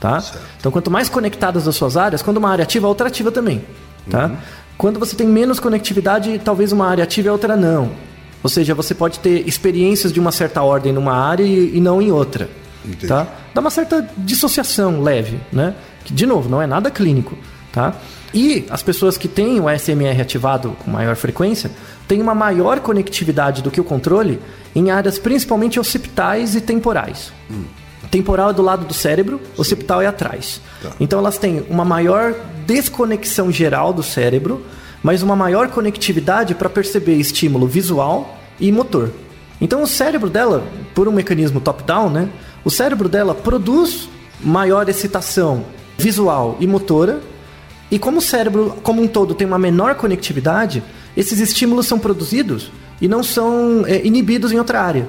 Tá? 0.00 0.20
Então, 0.58 0.72
quanto 0.72 0.90
mais 0.90 1.08
conectadas 1.08 1.68
as 1.68 1.76
suas 1.76 1.96
áreas, 1.96 2.20
quando 2.20 2.38
uma 2.38 2.50
área 2.50 2.64
ativa, 2.64 2.88
a 2.88 2.88
outra 2.88 3.06
ativa 3.06 3.30
também. 3.30 3.62
Tá? 4.10 4.32
Quando 4.76 4.98
você 4.98 5.14
tem 5.14 5.24
menos 5.24 5.60
conectividade, 5.60 6.40
talvez 6.44 6.72
uma 6.72 6.88
área 6.88 7.04
ative 7.04 7.28
e 7.28 7.30
a 7.30 7.32
outra 7.32 7.56
não. 7.56 7.92
Ou 8.42 8.50
seja, 8.50 8.74
você 8.74 8.92
pode 8.92 9.20
ter 9.20 9.46
experiências 9.46 10.12
de 10.12 10.18
uma 10.18 10.32
certa 10.32 10.62
ordem 10.62 10.92
numa 10.92 11.14
área 11.14 11.44
e, 11.44 11.76
e 11.76 11.80
não 11.80 12.02
em 12.02 12.10
outra. 12.10 12.50
Entendi. 12.84 13.06
Tá? 13.06 13.28
Dá 13.54 13.60
uma 13.60 13.70
certa 13.70 14.04
dissociação 14.18 15.00
leve, 15.00 15.38
né? 15.52 15.76
Que, 16.04 16.12
de 16.12 16.26
novo, 16.26 16.48
não 16.48 16.60
é 16.60 16.66
nada 16.66 16.90
clínico. 16.90 17.38
Tá? 17.70 17.94
E 18.32 18.64
as 18.70 18.82
pessoas 18.82 19.18
que 19.18 19.26
têm 19.26 19.60
o 19.60 19.68
SMR 19.68 20.20
ativado 20.20 20.76
com 20.84 20.90
maior 20.90 21.16
frequência 21.16 21.70
têm 22.06 22.22
uma 22.22 22.34
maior 22.34 22.80
conectividade 22.80 23.62
do 23.62 23.70
que 23.70 23.80
o 23.80 23.84
controle 23.84 24.40
em 24.74 24.90
áreas 24.90 25.18
principalmente 25.18 25.80
occipitais 25.80 26.54
e 26.54 26.60
temporais. 26.60 27.32
Temporal 28.10 28.50
é 28.50 28.52
do 28.52 28.62
lado 28.62 28.84
do 28.84 28.94
cérebro, 28.94 29.40
occipital 29.56 30.00
é 30.00 30.06
atrás. 30.06 30.60
Tá. 30.82 30.90
Então 31.00 31.18
elas 31.18 31.38
têm 31.38 31.64
uma 31.68 31.84
maior 31.84 32.34
desconexão 32.66 33.50
geral 33.50 33.92
do 33.92 34.02
cérebro, 34.02 34.64
mas 35.02 35.22
uma 35.22 35.34
maior 35.34 35.68
conectividade 35.68 36.54
para 36.54 36.68
perceber 36.68 37.14
estímulo 37.14 37.66
visual 37.66 38.38
e 38.60 38.70
motor. 38.70 39.10
Então 39.60 39.82
o 39.82 39.86
cérebro 39.86 40.30
dela, 40.30 40.64
por 40.94 41.08
um 41.08 41.12
mecanismo 41.12 41.60
top-down, 41.60 42.10
né? 42.10 42.28
O 42.64 42.70
cérebro 42.70 43.08
dela 43.08 43.34
produz 43.34 44.08
maior 44.40 44.88
excitação 44.88 45.64
visual 45.98 46.56
e 46.60 46.66
motora, 46.66 47.20
e 47.90 47.98
como 47.98 48.18
o 48.18 48.22
cérebro 48.22 48.76
como 48.82 49.02
um 49.02 49.08
todo 49.08 49.34
tem 49.34 49.46
uma 49.46 49.58
menor 49.58 49.94
conectividade, 49.96 50.82
esses 51.16 51.40
estímulos 51.40 51.86
são 51.86 51.98
produzidos 51.98 52.70
e 53.00 53.08
não 53.08 53.22
são 53.22 53.84
é, 53.86 54.04
inibidos 54.06 54.52
em 54.52 54.58
outra 54.58 54.80
área. 54.80 55.08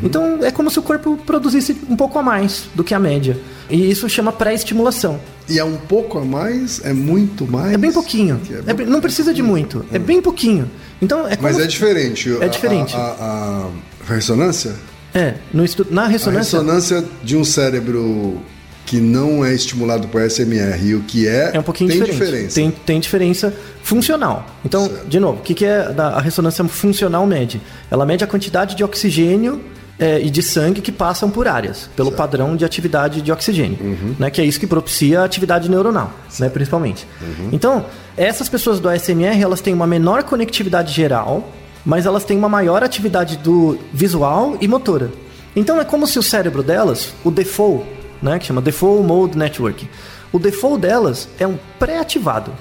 Então 0.00 0.38
é 0.44 0.50
como 0.52 0.70
se 0.70 0.78
o 0.78 0.82
corpo 0.82 1.16
produzisse 1.26 1.76
um 1.90 1.96
pouco 1.96 2.16
a 2.16 2.22
mais 2.22 2.66
do 2.72 2.84
que 2.84 2.94
a 2.94 3.00
média. 3.00 3.36
E 3.68 3.90
isso 3.90 4.08
chama 4.08 4.30
pré-estimulação. 4.30 5.18
E 5.48 5.58
é 5.58 5.64
um 5.64 5.76
pouco 5.76 6.18
a 6.18 6.24
mais? 6.24 6.80
É 6.84 6.92
muito 6.92 7.44
mais? 7.48 7.72
É 7.72 7.76
bem 7.76 7.90
pouquinho. 7.90 8.40
É 8.48 8.58
É 8.58 8.62
bem- 8.62 8.76
bem- 8.76 8.86
não 8.86 9.00
precisa 9.00 9.34
de 9.34 9.42
muito. 9.42 9.84
É 9.92 9.98
bem 9.98 10.22
pouquinho. 10.22 10.70
Então 11.00 11.26
é 11.26 11.34
como 11.34 11.48
Mas 11.48 11.58
é 11.58 11.66
diferente. 11.66 12.32
É 12.40 12.46
diferente. 12.46 12.94
A, 12.94 12.98
a- 12.98 13.68
a 14.08 14.14
ressonância? 14.14 14.72
É, 15.12 15.34
no 15.52 15.64
estu... 15.64 15.84
na 15.90 16.04
A 16.04 16.06
ressonância 16.06 16.58
ressonância 16.60 17.04
de 17.24 17.36
um 17.36 17.42
cérebro 17.44 18.40
que 18.84 18.98
não 18.98 19.44
é 19.44 19.52
estimulado 19.54 20.08
por 20.08 20.20
SMR 20.28 20.78
e 20.84 20.94
o 20.94 21.00
que 21.02 21.26
é, 21.26 21.52
é 21.54 21.58
um 21.60 21.62
pouquinho 21.62 21.90
tem 21.90 22.00
diferente. 22.00 22.20
diferença. 22.24 22.54
Tem, 22.54 22.70
tem 22.70 23.00
diferença 23.00 23.54
funcional. 23.82 24.46
Então, 24.64 24.86
Certo. 24.86 25.06
de 25.08 25.20
novo, 25.20 25.38
o 25.38 25.42
que, 25.42 25.54
que 25.54 25.64
é 25.64 25.92
a 25.96 26.20
ressonância 26.20 26.64
funcional 26.64 27.26
mede? 27.26 27.60
Ela 27.90 28.04
mede 28.04 28.22
a 28.24 28.26
quantidade 28.26 28.74
de 28.74 28.84
oxigênio 28.84 29.60
é, 29.98 30.20
e 30.20 30.30
de 30.30 30.42
sangue 30.42 30.80
que 30.80 30.90
passam 30.90 31.30
por 31.30 31.46
áreas, 31.46 31.88
pelo 31.94 32.10
padrão 32.12 32.56
de 32.56 32.64
atividade 32.64 33.22
de 33.22 33.30
oxigênio, 33.30 33.78
Uhum. 33.80 34.14
né, 34.18 34.30
que 34.30 34.40
é 34.40 34.44
isso 34.44 34.58
que 34.58 34.66
propicia 34.66 35.20
a 35.20 35.24
atividade 35.24 35.70
neuronal, 35.70 36.12
né, 36.40 36.48
principalmente. 36.48 37.06
Uhum. 37.20 37.50
Então, 37.52 37.86
essas 38.16 38.48
pessoas 38.48 38.80
do 38.80 38.88
ASMR, 38.88 39.40
elas 39.40 39.60
têm 39.60 39.72
uma 39.72 39.86
menor 39.86 40.24
conectividade 40.24 40.92
geral, 40.92 41.48
mas 41.84 42.04
elas 42.06 42.24
têm 42.24 42.36
uma 42.36 42.48
maior 42.48 42.82
atividade 42.82 43.36
do 43.38 43.78
visual 43.92 44.56
e 44.60 44.66
motora. 44.68 45.10
Então 45.54 45.80
é 45.80 45.84
como 45.84 46.06
se 46.06 46.18
o 46.18 46.22
cérebro 46.22 46.62
delas, 46.62 47.12
o 47.24 47.30
default, 47.30 47.84
né, 48.22 48.38
que 48.38 48.46
chama 48.46 48.60
Default 48.62 49.06
Mode 49.06 49.36
Network, 49.36 49.88
o 50.32 50.38
default 50.38 50.80
delas 50.80 51.28
é 51.38 51.46
um 51.46 51.58
pré-ativado. 51.78 52.52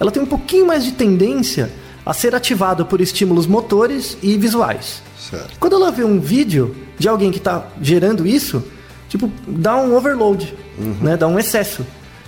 Ela 0.00 0.10
tem 0.10 0.22
um 0.22 0.26
pouquinho 0.26 0.66
mais 0.66 0.84
de 0.84 0.92
tendência 0.92 1.70
a 2.06 2.14
ser 2.14 2.34
ativado 2.34 2.86
por 2.86 3.00
estímulos 3.00 3.46
motores 3.46 4.16
e 4.22 4.38
visuais. 4.38 5.02
Certo. 5.18 5.58
Quando 5.60 5.74
ela 5.74 5.90
vê 5.90 6.04
um 6.04 6.18
vídeo 6.18 6.74
de 6.98 7.08
alguém 7.08 7.30
que 7.30 7.38
está 7.38 7.66
gerando 7.82 8.26
isso, 8.26 8.64
tipo, 9.08 9.30
dá 9.46 9.76
um 9.76 9.94
overload, 9.94 10.54
né? 11.02 11.16
Dá 11.16 11.26
um 11.26 11.38
excesso. 11.38 11.84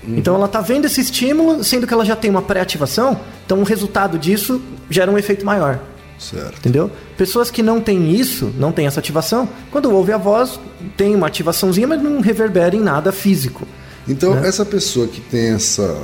Então 0.07 0.35
ela 0.35 0.47
está 0.47 0.61
vendo 0.61 0.87
esse 0.87 1.01
estímulo, 1.01 1.63
sendo 1.63 1.87
que 1.87 1.95
ela 1.95 2.05
já 2.05 2.17
tem 2.17 2.31
uma 2.31 2.43
pré-ativação, 2.43 3.21
então 3.45 3.61
o 3.61 3.65
resultado 3.65 4.19
disso 4.19 4.61
gera 4.89 5.11
um 5.11 5.19
efeito 5.19 5.45
maior. 5.45 5.79
Certo. 6.21 6.59
Entendeu? 6.59 6.91
Pessoas 7.17 7.51
que 7.51 7.63
não 7.63 7.81
têm 7.81 8.15
isso, 8.15 8.53
não 8.59 8.71
têm 8.71 8.87
essa 8.87 9.01
ativação, 9.01 9.49
quando 9.71 9.91
ouve 9.91 10.13
a 10.13 10.19
voz, 10.19 10.61
tem 10.97 11.15
uma 11.17 11.27
ativaçãozinha, 11.29 11.89
mas 11.89 12.03
não 12.03 12.21
reverbera 12.21 12.77
em 12.77 12.81
nada 12.81 13.11
físico. 13.11 13.67
Então, 14.07 14.35
Né? 14.35 14.47
essa 14.47 14.65
pessoa 14.65 15.09
que 15.09 15.21
tem 15.21 15.53
essa, 15.55 15.99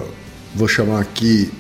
vou 0.55 0.67
chamar 0.67 1.01
aqui, 1.01 1.51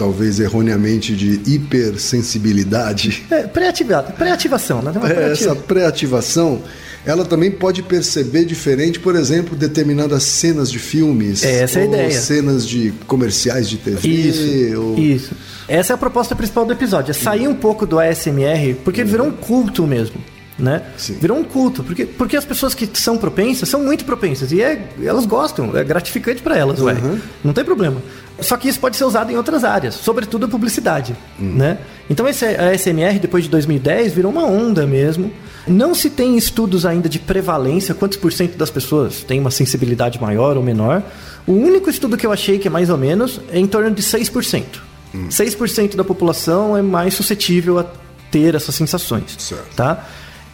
talvez 0.00 0.40
erroneamente, 0.40 1.14
de 1.14 1.42
hipersensibilidade, 1.46 3.22
É, 3.30 3.42
pré-ativado, 3.42 4.12
pré-ativação, 4.14 4.80
né? 4.80 4.92
Uma 4.96 5.06
É, 5.12 5.32
essa 5.32 5.54
pré-ativação, 5.54 6.62
ela 7.04 7.22
também 7.22 7.50
pode 7.50 7.82
perceber 7.82 8.46
diferente, 8.46 8.98
por 8.98 9.14
exemplo, 9.14 9.54
determinadas 9.54 10.22
cenas 10.22 10.70
de 10.70 10.78
filmes. 10.78 11.44
Essa 11.44 11.80
é 11.80 11.82
a 11.82 11.86
ou 11.86 11.92
ideia. 11.94 12.10
cenas 12.18 12.66
de 12.66 12.94
comerciais 13.06 13.68
de 13.68 13.76
TV. 13.76 14.08
Isso, 14.08 14.80
ou- 14.80 14.98
isso. 14.98 15.32
Essa 15.68 15.92
é 15.92 15.94
a 15.94 15.98
proposta 15.98 16.34
principal 16.34 16.64
do 16.64 16.72
episódio, 16.72 17.10
é 17.10 17.14
sair 17.14 17.46
um 17.46 17.54
pouco 17.54 17.84
do 17.86 17.98
ASMR, 18.00 18.74
porque 18.82 19.04
virou 19.04 19.26
um 19.26 19.30
culto 19.32 19.86
mesmo, 19.86 20.16
né? 20.60 20.82
Sim. 20.96 21.14
Virou 21.14 21.38
um 21.38 21.44
culto, 21.44 21.82
porque, 21.82 22.06
porque 22.06 22.36
as 22.36 22.44
pessoas 22.44 22.74
que 22.74 22.88
são 22.94 23.16
propensas 23.16 23.68
são 23.68 23.82
muito 23.82 24.04
propensas, 24.04 24.52
e 24.52 24.62
é, 24.62 24.88
elas 25.02 25.26
gostam, 25.26 25.76
é 25.76 25.82
gratificante 25.82 26.42
para 26.42 26.56
elas, 26.56 26.80
ué. 26.80 26.96
Não 27.42 27.52
tem 27.52 27.64
problema. 27.64 28.00
Só 28.40 28.56
que 28.56 28.68
isso 28.68 28.80
pode 28.80 28.96
ser 28.96 29.04
usado 29.04 29.30
em 29.30 29.36
outras 29.36 29.64
áreas, 29.64 29.94
sobretudo 29.94 30.46
a 30.46 30.48
publicidade, 30.48 31.14
né? 31.38 31.78
Então 32.08 32.26
esse 32.26 32.44
ASMR, 32.44 33.18
depois 33.20 33.44
de 33.44 33.50
2010, 33.50 34.12
virou 34.12 34.32
uma 34.32 34.44
onda 34.44 34.86
mesmo. 34.86 35.30
Não 35.68 35.94
se 35.94 36.08
tem 36.08 36.36
estudos 36.36 36.86
ainda 36.86 37.08
de 37.08 37.18
prevalência, 37.18 37.94
quantos 37.94 38.16
por 38.16 38.32
cento 38.32 38.56
das 38.56 38.70
pessoas 38.70 39.22
têm 39.22 39.38
uma 39.38 39.50
sensibilidade 39.50 40.20
maior 40.20 40.56
ou 40.56 40.62
menor. 40.62 41.02
O 41.46 41.52
único 41.52 41.90
estudo 41.90 42.16
que 42.16 42.26
eu 42.26 42.32
achei 42.32 42.58
que 42.58 42.66
é 42.66 42.70
mais 42.70 42.88
ou 42.88 42.96
menos 42.96 43.40
é 43.52 43.58
em 43.58 43.66
torno 43.66 43.90
de 43.90 44.02
6%. 44.02 44.64
6% 45.28 45.96
da 45.96 46.04
população 46.04 46.76
é 46.76 46.82
mais 46.82 47.14
suscetível 47.14 47.78
a 47.78 47.84
ter 48.30 48.54
essas 48.54 48.74
sensações. 48.74 49.36
Certo. 49.38 49.74
Tá? 49.74 50.06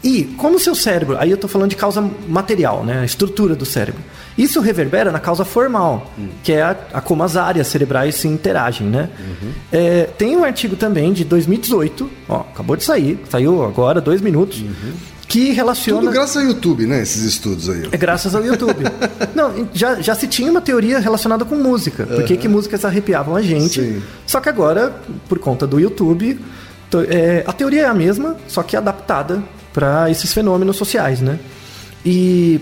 E 0.07 0.23
como 0.37 0.55
o 0.55 0.61
seu 0.61 0.73
cérebro, 0.73 1.17
aí 1.19 1.33
eu 1.33 1.37
tô 1.37 1.49
falando 1.49 1.71
de 1.71 1.75
causa 1.75 2.01
material, 2.29 2.85
né? 2.85 3.01
A 3.01 3.05
estrutura 3.05 3.57
do 3.57 3.67
cérebro. 3.67 4.01
Isso 4.39 4.61
reverbera 4.61 5.11
na 5.11 5.19
causa 5.19 5.45
formal, 5.45 6.13
que 6.45 6.53
é 6.53 6.63
a, 6.63 6.77
a 6.93 7.01
como 7.01 7.25
as 7.25 7.37
áreas 7.37 7.67
cerebrais 7.67 8.15
se 8.15 8.29
interagem, 8.29 8.87
né? 8.87 9.11
É, 9.73 10.05
tem 10.17 10.37
um 10.37 10.45
artigo 10.45 10.77
também 10.77 11.13
de 11.13 11.25
2018, 11.25 12.09
ó, 12.29 12.43
acabou 12.43 12.77
de 12.77 12.85
sair, 12.85 13.19
saiu 13.29 13.65
agora, 13.65 14.01
dois 14.01 14.21
minutos, 14.21 14.65
que 15.27 15.51
relaciona. 15.51 16.03
Tudo 16.03 16.13
graças 16.13 16.37
ao 16.37 16.45
YouTube, 16.45 16.87
né? 16.87 17.03
Esses 17.03 17.25
estudos 17.25 17.69
aí. 17.69 17.89
É 17.91 17.97
graças 17.97 18.33
ao 18.33 18.45
YouTube. 18.45 18.85
Não, 19.35 19.69
já, 19.75 20.01
já 20.01 20.15
se 20.15 20.29
tinha 20.29 20.49
uma 20.53 20.61
teoria 20.61 21.01
relacionada 21.01 21.45
com 21.45 21.57
música. 21.57 22.07
Por 22.07 22.23
que, 22.23 22.37
que 22.37 22.47
músicas 22.47 22.85
arrepiavam 22.85 23.35
a 23.35 23.43
gente? 23.43 23.81
Sim. 23.81 24.03
Só 24.25 24.39
que 24.39 24.49
agora, 24.49 24.95
por 25.29 25.41
conta 25.41 25.67
do 25.67 25.81
YouTube, 25.81 26.39
é, 27.09 27.43
a 27.45 27.53
teoria 27.53 27.83
é 27.83 27.87
a 27.87 27.95
mesma, 27.95 28.37
só 28.47 28.63
que 28.63 28.77
adaptada 28.77 29.43
para 29.77 30.11
esses 30.11 30.33
fenômenos 30.33 30.77
sociais, 30.77 31.21
né? 31.21 31.39
E 32.03 32.59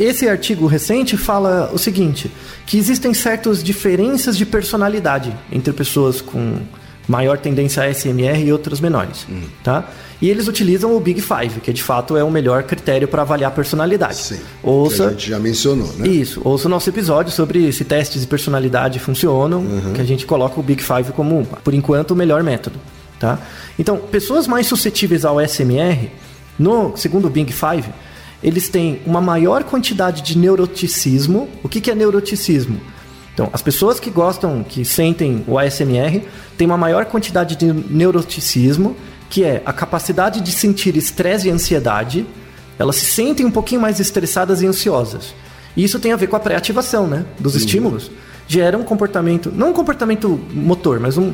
esse 0.00 0.26
artigo 0.26 0.66
recente 0.66 1.14
fala 1.14 1.70
o 1.74 1.78
seguinte, 1.78 2.30
que 2.64 2.78
existem 2.78 3.12
certas 3.12 3.62
diferenças 3.62 4.34
de 4.34 4.46
personalidade 4.46 5.36
entre 5.52 5.74
pessoas 5.74 6.22
com 6.22 6.56
maior 7.06 7.36
tendência 7.36 7.82
a 7.82 7.92
SMR 7.92 8.42
e 8.42 8.50
outras 8.50 8.80
menores, 8.80 9.26
tá? 9.62 9.90
E 10.22 10.30
eles 10.30 10.48
utilizam 10.48 10.96
o 10.96 11.00
Big 11.00 11.20
Five, 11.20 11.60
que 11.60 11.70
de 11.70 11.82
fato 11.82 12.16
é 12.16 12.24
o 12.24 12.30
melhor 12.30 12.62
critério 12.62 13.06
para 13.06 13.20
avaliar 13.20 13.50
a 13.50 13.54
personalidade. 13.54 14.16
Sim. 14.16 14.36
Que 14.36 14.42
Ouça, 14.62 15.08
a 15.08 15.10
gente 15.10 15.28
já 15.28 15.38
mencionou, 15.38 15.92
né? 15.98 16.08
isso, 16.08 16.40
ouça 16.42 16.66
o 16.66 16.70
nosso 16.70 16.88
episódio 16.88 17.30
sobre 17.30 17.70
se 17.74 17.84
testes 17.84 18.22
de 18.22 18.26
personalidade 18.26 18.98
funcionam, 18.98 19.66
que 19.94 20.00
a 20.00 20.04
gente 20.04 20.24
coloca 20.24 20.58
o 20.58 20.62
Big 20.62 20.82
Five 20.82 21.12
como, 21.12 21.46
por 21.62 21.74
enquanto, 21.74 22.12
o 22.12 22.16
melhor 22.16 22.42
método. 22.42 22.78
Tá? 23.20 23.38
Então, 23.78 23.98
pessoas 23.98 24.46
mais 24.46 24.66
suscetíveis 24.66 25.26
ao 25.26 25.38
SMR, 25.46 26.10
no 26.58 26.96
segundo 26.96 27.26
o 27.26 27.30
Big 27.30 27.52
Five, 27.52 27.88
eles 28.42 28.68
têm 28.68 29.00
uma 29.06 29.20
maior 29.20 29.64
quantidade 29.64 30.22
de 30.22 30.36
neuroticismo. 30.36 31.48
O 31.62 31.68
que, 31.68 31.80
que 31.80 31.90
é 31.90 31.94
neuroticismo? 31.94 32.80
Então, 33.32 33.48
as 33.52 33.62
pessoas 33.62 33.98
que 33.98 34.10
gostam, 34.10 34.62
que 34.62 34.84
sentem 34.84 35.44
o 35.48 35.58
ASMR, 35.58 36.22
têm 36.56 36.66
uma 36.66 36.76
maior 36.76 37.06
quantidade 37.06 37.56
de 37.56 37.72
neuroticismo, 37.72 38.96
que 39.28 39.42
é 39.42 39.62
a 39.66 39.72
capacidade 39.72 40.40
de 40.40 40.52
sentir 40.52 40.96
estresse 40.96 41.48
e 41.48 41.50
ansiedade. 41.50 42.26
Elas 42.78 42.96
se 42.96 43.06
sentem 43.06 43.44
um 43.44 43.50
pouquinho 43.50 43.80
mais 43.80 43.98
estressadas 43.98 44.62
e 44.62 44.66
ansiosas. 44.66 45.34
E 45.76 45.82
isso 45.82 45.98
tem 45.98 46.12
a 46.12 46.16
ver 46.16 46.28
com 46.28 46.36
a 46.36 46.40
pré-ativação, 46.40 47.06
né? 47.06 47.24
Dos 47.40 47.56
estímulos. 47.56 48.10
Gera 48.46 48.76
um 48.76 48.82
comportamento, 48.82 49.50
não 49.54 49.70
um 49.70 49.72
comportamento 49.72 50.38
motor, 50.52 51.00
mas 51.00 51.16
um, 51.16 51.32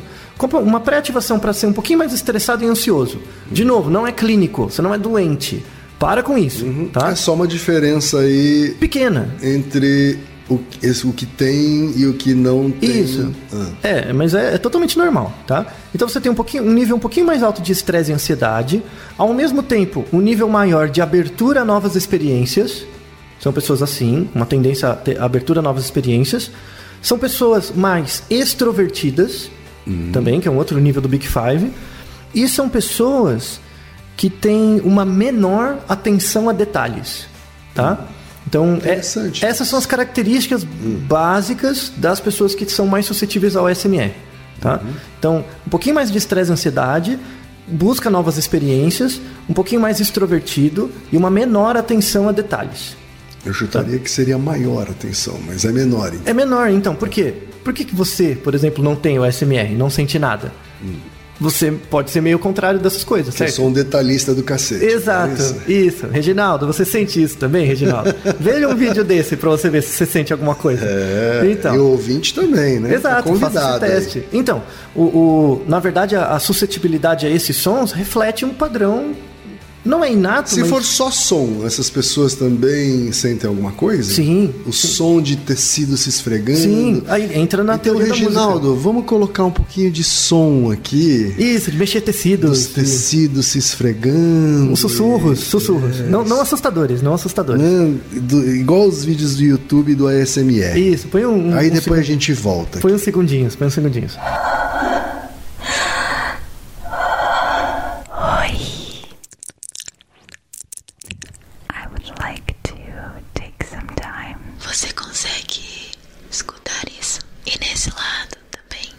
uma 0.63 0.79
pré-ativação 0.79 1.37
para 1.39 1.51
ser 1.51 1.65
um 1.65 1.73
pouquinho 1.73 1.99
mais 1.99 2.13
estressado 2.13 2.63
e 2.63 2.67
ansioso. 2.67 3.19
De 3.51 3.65
novo, 3.65 3.89
não 3.89 4.07
é 4.07 4.11
clínico, 4.11 4.69
você 4.69 4.81
não 4.81 4.93
é 4.93 4.97
doente. 4.97 5.63
Para 5.99 6.23
com 6.23 6.37
isso, 6.37 6.65
tá? 6.91 7.11
É 7.11 7.15
só 7.15 7.33
uma 7.35 7.45
diferença 7.47 8.19
aí 8.19 8.75
Pequena. 8.79 9.35
entre 9.43 10.17
o, 10.49 10.59
esse- 10.81 11.05
o 11.05 11.13
que 11.13 11.27
tem 11.27 11.93
e 11.95 12.07
o 12.07 12.13
que 12.15 12.33
não 12.33 12.71
tem. 12.71 13.01
Isso. 13.01 13.31
Ah. 13.53 13.67
É, 13.83 14.11
mas 14.13 14.33
é, 14.33 14.55
é 14.55 14.57
totalmente 14.57 14.97
normal, 14.97 15.31
tá? 15.45 15.65
Então 15.93 16.07
você 16.09 16.19
tem 16.19 16.31
um, 16.31 16.35
pouquinho, 16.35 16.63
um 16.63 16.71
nível 16.71 16.95
um 16.95 16.99
pouquinho 16.99 17.25
mais 17.27 17.43
alto 17.43 17.61
de 17.61 17.71
estresse 17.71 18.09
e 18.09 18.13
ansiedade, 18.15 18.81
ao 19.17 19.31
mesmo 19.33 19.61
tempo, 19.61 20.03
um 20.11 20.19
nível 20.21 20.49
maior 20.49 20.89
de 20.89 21.01
abertura 21.01 21.61
a 21.61 21.65
novas 21.65 21.95
experiências. 21.95 22.83
São 23.39 23.53
pessoas 23.53 23.83
assim, 23.83 24.27
uma 24.33 24.45
tendência 24.45 24.89
a 24.89 24.95
ter 24.95 25.21
abertura 25.21 25.59
a 25.59 25.63
novas 25.63 25.83
experiências. 25.83 26.49
São 27.01 27.17
pessoas 27.17 27.71
mais 27.75 28.23
extrovertidas, 28.29 29.49
também, 30.13 30.39
que 30.39 30.47
é 30.47 30.51
um 30.51 30.57
outro 30.57 30.79
nível 30.79 31.01
do 31.01 31.09
Big 31.09 31.27
Five. 31.27 31.71
E 32.33 32.47
são 32.47 32.69
pessoas 32.69 33.59
que 34.15 34.29
têm 34.29 34.79
uma 34.83 35.03
menor 35.03 35.79
atenção 35.89 36.47
a 36.47 36.53
detalhes, 36.53 37.25
tá? 37.73 38.05
Então, 38.47 38.79
é- 38.83 39.01
essas 39.43 39.67
são 39.67 39.79
as 39.79 39.85
características 39.85 40.63
básicas 40.63 41.91
das 41.97 42.19
pessoas 42.19 42.53
que 42.53 42.69
são 42.69 42.85
mais 42.87 43.05
suscetíveis 43.05 43.55
ao 43.55 43.67
SMR, 43.67 44.11
tá? 44.59 44.79
Então, 45.17 45.43
um 45.65 45.69
pouquinho 45.69 45.95
mais 45.95 46.11
de 46.11 46.17
estresse 46.17 46.51
e 46.51 46.53
ansiedade, 46.53 47.19
busca 47.67 48.09
novas 48.09 48.37
experiências, 48.37 49.19
um 49.49 49.53
pouquinho 49.53 49.81
mais 49.81 49.99
extrovertido 49.99 50.91
e 51.11 51.17
uma 51.17 51.31
menor 51.31 51.75
atenção 51.75 52.29
a 52.29 52.31
detalhes. 52.31 52.95
Eu 53.45 53.53
chutaria 53.53 53.97
que 53.99 54.09
seria 54.09 54.37
maior 54.37 54.87
a 54.89 54.93
tensão, 54.93 55.39
mas 55.47 55.65
é 55.65 55.71
menor. 55.71 56.09
Então. 56.09 56.21
É 56.25 56.33
menor, 56.33 56.69
então, 56.69 56.93
por 56.95 57.09
quê? 57.09 57.33
Por 57.63 57.73
que, 57.73 57.83
que 57.85 57.95
você, 57.95 58.35
por 58.35 58.53
exemplo, 58.55 58.83
não 58.83 58.95
tem 58.95 59.17
o 59.19 59.31
SMR, 59.31 59.73
não 59.75 59.89
sente 59.89 60.17
nada? 60.19 60.51
Você 61.39 61.71
pode 61.71 62.11
ser 62.11 62.21
meio 62.21 62.37
contrário 62.37 62.79
dessas 62.79 63.03
coisas, 63.03 63.33
Eu 63.33 63.37
certo? 63.39 63.55
sou 63.55 63.67
um 63.67 63.73
detalhista 63.73 64.31
do 64.35 64.43
cacete. 64.43 64.85
Exato, 64.85 65.31
é 65.31 65.33
isso? 65.33 65.55
isso. 65.67 66.07
Reginaldo, 66.07 66.67
você 66.67 66.85
sente 66.85 67.21
isso 67.21 67.35
também, 67.37 67.65
Reginaldo? 67.65 68.13
Veja 68.39 68.67
um 68.67 68.75
vídeo 68.75 69.03
desse 69.03 69.35
pra 69.35 69.49
você 69.49 69.67
ver 69.67 69.81
se 69.81 69.89
você 69.89 70.05
sente 70.05 70.31
alguma 70.31 70.53
coisa. 70.53 70.85
É, 70.85 71.41
então. 71.51 71.73
e 71.73 71.79
o 71.79 71.87
ouvinte 71.87 72.35
também, 72.35 72.79
né? 72.79 72.93
Exato, 72.93 73.03
Tá 73.15 73.15
faça 73.23 73.29
esse 73.31 73.39
convidado 73.39 73.85
aí. 73.85 73.91
teste. 73.91 74.23
Então, 74.31 74.61
o, 74.95 75.01
o- 75.01 75.65
na 75.67 75.79
verdade, 75.79 76.15
a, 76.15 76.27
a 76.35 76.39
suscetibilidade 76.39 77.25
a 77.25 77.29
esses 77.31 77.57
sons 77.57 77.91
reflete 77.91 78.45
um 78.45 78.53
padrão. 78.53 79.13
Não 79.83 80.03
é 80.03 80.11
inato, 80.13 80.51
Se 80.51 80.59
mas... 80.59 80.69
for 80.69 80.83
só 80.83 81.09
som, 81.09 81.61
essas 81.65 81.89
pessoas 81.89 82.35
também 82.35 83.11
sentem 83.11 83.47
alguma 83.49 83.71
coisa? 83.71 84.13
Sim, 84.13 84.53
O 84.67 84.71
som 84.71 85.19
de 85.19 85.35
tecido 85.35 85.97
se 85.97 86.07
esfregando. 86.09 86.59
Sim, 86.59 87.03
aí 87.07 87.35
entra 87.39 87.63
na 87.63 87.73
Então, 87.75 87.95
teoria. 87.95 88.13
Reginaldo, 88.13 88.75
vamos 88.75 89.05
colocar 89.05 89.43
um 89.43 89.51
pouquinho 89.51 89.89
de 89.91 90.03
som 90.03 90.69
aqui. 90.71 91.33
Isso, 91.37 91.71
de 91.71 91.77
mexer 91.77 91.99
Dos 92.01 92.05
tecidos. 92.05 92.65
tecidos 92.67 93.45
se 93.47 93.57
esfregando. 93.57 94.71
Os 94.71 94.79
sussurros, 94.79 95.39
sussurros. 95.39 95.99
Não, 96.01 96.23
não 96.23 96.41
assustadores, 96.41 97.01
não 97.01 97.15
assustadores. 97.15 97.61
Né? 97.63 97.95
Do- 98.21 98.47
igual 98.55 98.87
os 98.87 99.03
vídeos 99.03 99.35
do 99.37 99.43
YouTube 99.43 99.95
do 99.95 100.07
ASMR. 100.07 100.77
Isso, 100.79 101.07
põe 101.07 101.25
um. 101.25 101.55
Aí 101.57 101.71
um 101.71 101.73
depois 101.73 101.99
a 102.01 102.03
segu- 102.03 102.13
gente 102.13 102.33
volta. 102.33 102.79
Põe 102.79 102.93
uns 102.93 103.01
segundinhos, 103.01 103.55
põe 103.55 103.67
uns 103.67 103.73
segundinhos. 103.73 104.15
I 111.69 111.87
would 111.89 112.11
like 112.19 112.53
to 112.63 112.75
take 113.33 113.63
some 113.65 113.87
time 113.95 114.35
Você 114.59 114.91
consegue 114.93 115.91
escutar 116.29 116.83
isso? 116.99 117.19
E 117.45 117.57
nesse 117.59 117.89
lado 117.91 118.37
também. 118.51 118.89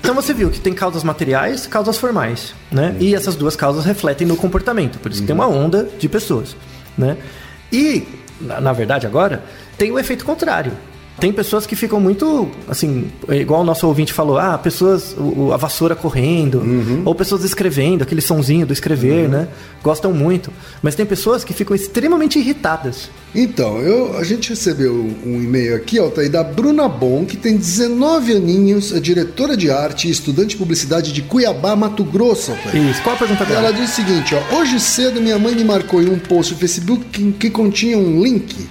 Então 0.00 0.14
você 0.14 0.32
viu 0.32 0.50
que 0.50 0.60
tem 0.60 0.65
causas 0.76 1.02
materiais, 1.02 1.66
causas 1.66 1.98
formais, 1.98 2.54
né? 2.70 2.94
E 3.00 3.14
essas 3.14 3.34
duas 3.34 3.56
causas 3.56 3.84
refletem 3.84 4.26
no 4.26 4.36
comportamento, 4.36 4.98
por 5.00 5.10
isso 5.10 5.20
que 5.22 5.26
tem 5.26 5.34
uma 5.34 5.48
onda 5.48 5.88
de 5.98 6.08
pessoas, 6.08 6.56
né? 6.96 7.16
E 7.72 8.06
na, 8.40 8.60
na 8.60 8.72
verdade 8.72 9.06
agora 9.06 9.42
tem 9.76 9.90
o 9.90 9.98
efeito 9.98 10.24
contrário. 10.24 10.72
Tem 11.18 11.32
pessoas 11.32 11.66
que 11.66 11.74
ficam 11.74 11.98
muito, 11.98 12.46
assim, 12.68 13.06
igual 13.30 13.62
o 13.62 13.64
nosso 13.64 13.86
ouvinte 13.86 14.12
falou, 14.12 14.36
ah, 14.38 14.58
pessoas, 14.58 15.16
o- 15.18 15.50
a 15.52 15.56
vassoura 15.56 15.96
correndo, 15.96 16.62
ou 17.06 17.14
pessoas 17.14 17.42
escrevendo, 17.42 18.02
aquele 18.02 18.20
sonzinho 18.20 18.66
do 18.66 18.72
escrever, 18.72 19.26
né? 19.28 19.48
Gostam 19.82 20.12
muito. 20.12 20.52
Mas 20.82 20.94
tem 20.94 21.06
pessoas 21.06 21.42
que 21.42 21.54
ficam 21.54 21.74
extremamente 21.74 22.38
irritadas. 22.38 23.08
Então, 23.34 23.78
eu, 23.80 24.16
a 24.18 24.24
gente 24.24 24.50
recebeu 24.50 24.92
um 25.24 25.42
e-mail 25.42 25.74
aqui, 25.76 25.98
ó, 25.98 26.08
tá 26.10 26.20
aí 26.20 26.28
da 26.28 26.44
Bruna 26.44 26.86
Bom, 26.88 27.24
que 27.24 27.36
tem 27.36 27.56
19 27.56 28.34
aninhos, 28.34 28.92
é 28.92 29.00
diretora 29.00 29.56
de 29.56 29.70
arte 29.70 30.08
e 30.08 30.10
estudante 30.10 30.48
de 30.50 30.56
publicidade 30.56 31.12
de 31.12 31.22
Cuiabá, 31.22 31.74
Mato 31.74 32.04
Grosso. 32.04 32.52
Altair. 32.52 32.90
Isso. 32.90 33.02
Qual 33.02 33.16
a 33.16 33.18
pergunta 33.18 33.44
dela? 33.44 33.60
Ela 33.68 33.72
diz 33.72 33.90
o 33.90 33.94
seguinte, 33.94 34.34
ó, 34.34 34.56
hoje 34.56 34.78
cedo 34.78 35.20
minha 35.20 35.38
mãe 35.38 35.54
me 35.54 35.64
marcou 35.64 36.02
em 36.02 36.10
um 36.10 36.18
post 36.18 36.52
no 36.52 36.58
Facebook 36.60 37.04
que, 37.06 37.32
que 37.32 37.48
continha 37.50 37.96
um 37.96 38.22
link 38.22 38.68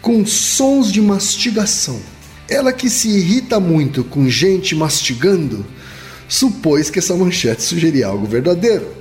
com 0.00 0.24
sons 0.26 0.92
de 0.92 1.00
mastigação. 1.00 1.98
Ela 2.48 2.72
que 2.72 2.90
se 2.90 3.08
irrita 3.08 3.60
muito 3.60 4.02
com 4.02 4.28
gente 4.28 4.74
mastigando, 4.74 5.64
supôs 6.28 6.90
que 6.90 6.98
essa 6.98 7.14
manchete 7.14 7.62
sugeria 7.62 8.06
algo 8.06 8.26
verdadeiro. 8.26 8.98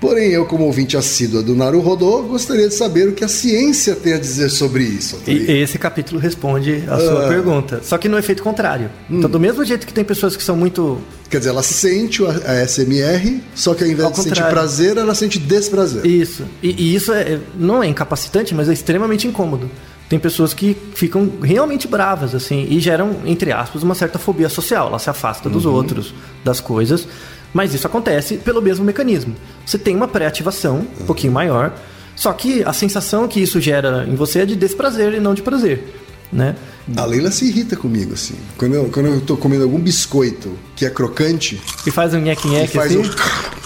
Porém, 0.00 0.30
eu, 0.30 0.44
como 0.46 0.64
ouvinte 0.64 0.96
assídua 0.96 1.44
do 1.44 1.54
Naru 1.54 1.78
Rodô, 1.78 2.22
gostaria 2.24 2.66
de 2.68 2.74
saber 2.74 3.08
o 3.08 3.12
que 3.12 3.22
a 3.22 3.28
ciência 3.28 3.94
tem 3.94 4.14
a 4.14 4.18
dizer 4.18 4.48
sobre 4.50 4.82
isso. 4.82 5.20
E 5.28 5.32
esse 5.62 5.78
capítulo 5.78 6.20
responde 6.20 6.82
a 6.88 6.98
sua 6.98 7.26
Ah. 7.26 7.28
pergunta. 7.28 7.80
Só 7.84 7.96
que 7.96 8.08
no 8.08 8.18
efeito 8.18 8.42
contrário. 8.42 8.90
Hum. 9.08 9.18
Então, 9.18 9.30
do 9.30 9.38
mesmo 9.38 9.64
jeito 9.64 9.86
que 9.86 9.94
tem 9.94 10.02
pessoas 10.02 10.34
que 10.36 10.42
são 10.42 10.56
muito. 10.56 10.98
Quer 11.30 11.38
dizer, 11.38 11.50
ela 11.50 11.62
sente 11.62 12.20
a 12.24 12.52
SMR, 12.66 13.40
só 13.54 13.74
que 13.74 13.84
ao 13.84 13.90
invés 13.90 14.06
Ao 14.06 14.10
de 14.10 14.16
sentir 14.16 14.30
contrário. 14.30 14.52
prazer, 14.52 14.96
ela 14.96 15.14
sente 15.14 15.38
desprazer. 15.38 16.04
Isso. 16.04 16.42
E, 16.60 16.70
e 16.82 16.94
isso 16.96 17.12
é, 17.12 17.38
não 17.56 17.80
é 17.80 17.86
incapacitante, 17.86 18.52
mas 18.56 18.68
é 18.68 18.72
extremamente 18.72 19.28
incômodo. 19.28 19.70
Tem 20.12 20.18
pessoas 20.18 20.52
que 20.52 20.76
ficam 20.94 21.32
realmente 21.42 21.88
bravas, 21.88 22.34
assim, 22.34 22.66
e 22.68 22.78
geram, 22.80 23.16
entre 23.24 23.50
aspas, 23.50 23.82
uma 23.82 23.94
certa 23.94 24.18
fobia 24.18 24.46
social. 24.50 24.88
Ela 24.88 24.98
se 24.98 25.08
afasta 25.08 25.48
dos 25.48 25.64
Uhum. 25.64 25.72
outros, 25.72 26.12
das 26.44 26.60
coisas. 26.60 27.08
Mas 27.50 27.72
isso 27.72 27.86
acontece 27.86 28.36
pelo 28.36 28.60
mesmo 28.60 28.84
mecanismo. 28.84 29.34
Você 29.64 29.78
tem 29.78 29.96
uma 29.96 30.06
pré-ativação 30.06 30.86
um 31.00 31.06
pouquinho 31.06 31.32
maior, 31.32 31.72
só 32.14 32.30
que 32.34 32.62
a 32.62 32.74
sensação 32.74 33.26
que 33.26 33.40
isso 33.40 33.58
gera 33.58 34.04
em 34.06 34.14
você 34.14 34.40
é 34.40 34.44
de 34.44 34.54
desprazer 34.54 35.14
e 35.14 35.18
não 35.18 35.32
de 35.32 35.40
prazer. 35.40 35.82
né? 36.30 36.56
A 36.94 37.06
Leila 37.06 37.30
se 37.30 37.46
irrita 37.46 37.74
comigo, 37.74 38.12
assim. 38.12 38.34
Quando 38.58 38.74
eu, 38.74 38.90
quando 38.92 39.06
eu 39.06 39.20
tô 39.22 39.34
comendo 39.38 39.62
algum 39.64 39.78
biscoito 39.80 40.58
que 40.76 40.84
é 40.84 40.90
crocante, 40.90 41.58
E 41.86 41.90
faz 41.90 42.12
um 42.12 42.18
nheque-nheque 42.20 42.74
faz 42.76 42.94
assim. 42.94 43.00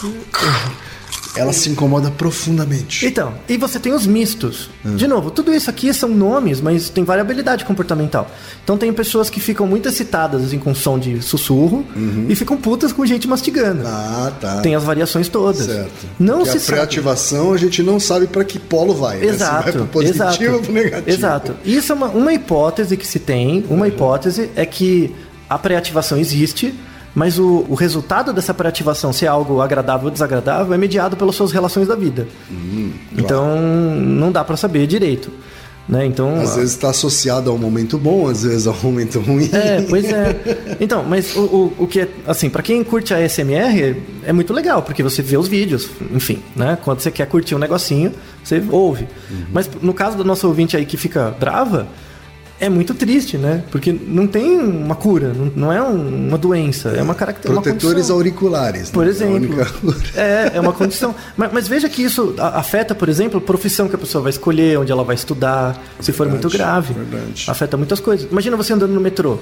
um... 0.05 0.13
Ela 1.41 1.53
se 1.53 1.69
incomoda 1.69 2.11
profundamente. 2.11 3.07
Então, 3.07 3.35
e 3.49 3.57
você 3.57 3.79
tem 3.79 3.93
os 3.93 4.07
mistos. 4.07 4.71
Hum. 4.85 4.97
De 4.97 5.07
novo, 5.07 5.31
tudo 5.31 5.53
isso 5.55 5.69
aqui 5.71 5.93
são 5.93 6.09
nomes, 6.09 6.61
mas 6.61 6.89
tem 6.91 7.05
variabilidade 7.05 7.65
comportamental. 7.65 8.31
Então 8.65 8.77
tem 8.79 8.93
pessoas 8.93 9.29
que 9.31 9.41
ficam 9.41 9.67
muito 9.67 9.89
excitadas 9.89 10.45
assim, 10.45 10.59
com 10.59 10.75
som 10.75 10.99
de 10.99 11.21
sussurro 11.23 11.85
e 12.29 12.35
ficam 12.35 12.57
putas 12.57 12.93
com 12.93 13.05
gente 13.07 13.29
mastigando. 13.29 13.83
Uhum. 13.83 13.89
Ah, 13.89 14.33
tá. 14.41 14.61
Tem 14.61 14.75
as 14.75 14.85
variações 14.85 15.29
todas. 15.29 15.67
Certo. 15.67 16.07
Não 16.19 16.39
Porque 16.45 16.59
se 16.59 16.71
a 16.71 16.75
pré-ativação 16.75 17.53
a 17.53 17.57
gente 17.57 17.83
não 17.83 17.99
sabe 18.01 18.27
para 18.27 18.45
que 18.45 18.59
polo 18.59 18.95
vai. 18.95 19.17
né? 19.17 19.21
Se 19.21 19.27
vai 19.27 19.35
Exato, 19.37 19.73
pro 19.73 19.87
positivo 19.87 20.25
exato, 20.25 20.53
ou 20.53 20.61
pro 20.61 20.73
negativo. 20.73 21.11
exato. 21.11 21.57
Isso 21.65 21.93
é 21.93 21.95
uma, 21.95 22.09
uma 22.09 22.33
hipótese 22.33 22.97
que 22.97 23.07
se 23.07 23.19
tem. 23.19 23.65
Uhum. 23.69 23.77
Uma 23.77 23.89
hipótese 23.89 24.51
é 24.57 24.65
que 24.67 25.15
a 25.49 25.59
pré-ativação 25.59 26.19
existe, 26.19 26.75
mas 27.17 27.39
o, 27.39 27.65
o 27.67 27.75
resultado 27.75 28.31
dessa 28.31 28.53
pré-ativação, 28.53 29.11
se 29.11 29.25
é 29.25 29.29
algo 29.29 29.63
agradável 29.63 30.05
ou 30.05 30.11
desagradável, 30.13 30.75
é 30.75 30.77
mediado 30.77 31.17
pelas 31.17 31.35
suas 31.35 31.51
relações 31.51 31.89
da 31.89 31.97
vida. 31.97 32.29
Hum, 32.51 32.93
Então 33.17 33.59
não 33.59 34.31
dá 34.31 34.45
pra 34.45 34.55
saber 34.55 34.87
direito, 34.87 35.31
né? 35.89 36.05
Então 36.05 36.39
Às 36.39 36.57
vezes 36.57 36.73
está 36.73 36.91
associado 36.91 37.49
a 37.49 37.55
um 37.55 37.59
momento 37.59 37.97
bom, 37.97 38.29
às 38.29 38.43
vezes 38.43 38.67
a 38.67 38.71
um 38.71 38.83
momento 38.83 39.19
ruim. 39.21 39.49
É, 39.51 39.81
pois 39.89 40.05
é. 40.05 40.77
Então, 40.79 41.03
mas 41.05 41.35
o, 41.35 41.41
o, 41.41 41.73
o 41.85 41.87
que 41.87 42.01
é, 42.01 42.09
assim, 42.27 42.51
pra 42.51 42.63
quem 42.63 42.85
curte 42.85 43.15
a 43.15 43.27
SMR, 43.27 43.97
é 44.23 44.33
muito 44.35 44.53
legal, 44.53 44.83
porque 44.83 45.03
você 45.03 45.23
vê 45.23 45.39
os 45.39 45.49
vídeos, 45.49 45.89
enfim, 46.13 46.43
né? 46.55 46.77
Quando 46.85 47.01
você 47.01 47.11
quer 47.11 47.27
curtir 47.27 47.55
um 47.55 47.59
negocinho, 47.59 48.13
você 48.45 48.63
ouve. 48.71 49.09
Mas 49.51 49.71
no 49.81 49.95
caso 49.95 50.19
do 50.19 50.25
nosso 50.25 50.47
ouvinte 50.47 50.77
aí 50.77 50.85
que 50.85 50.99
fica 50.99 51.35
brava, 51.41 51.87
é 52.59 52.69
muito 52.69 52.95
triste, 52.95 53.37
né? 53.37 53.63
Porque 53.71 53.93
não 53.93 54.27
tem 54.27 54.59
uma 54.59 54.95
cura, 54.95 55.33
não, 55.55 55.73
é 55.73 55.83
um- 55.83 56.29
uma 56.29 56.39
doença, 56.39 56.89
é 56.91 57.03
uma 57.03 57.15
característica. 57.15 57.63
Protetores 57.71 58.11
auriculares. 58.11 58.91
Por 58.91 59.05
né? 59.05 59.11
exemplo. 59.11 59.61
É 59.61 59.63
a 59.63 59.67
única- 59.67 59.97
É, 60.17 60.51
é 60.55 60.61
uma 60.61 60.73
condição. 60.73 61.15
Mas, 61.37 61.53
mas 61.53 61.69
veja 61.69 61.89
que 61.89 62.03
isso 62.03 62.35
afeta, 62.39 62.95
por 62.95 63.09
exemplo, 63.09 63.39
a 63.39 63.41
profissão 63.41 63.89
que 63.89 63.95
a 63.95 63.99
pessoa 63.99 64.23
vai 64.23 64.31
escolher, 64.31 64.79
onde 64.79 64.91
ela 64.91 65.05
vai 65.05 65.15
estudar, 65.15 65.83
se 66.01 66.13
for 66.13 66.29
muito 66.29 66.49
grave. 66.49 66.95
verdade. 66.95 67.45
Afeta 67.49 67.77
muitas 67.77 68.01
coisas. 68.01 68.27
Imagina 68.31 68.57
você 68.57 68.73
andando 68.73 68.93
no 68.93 69.01
metrô 69.01 69.39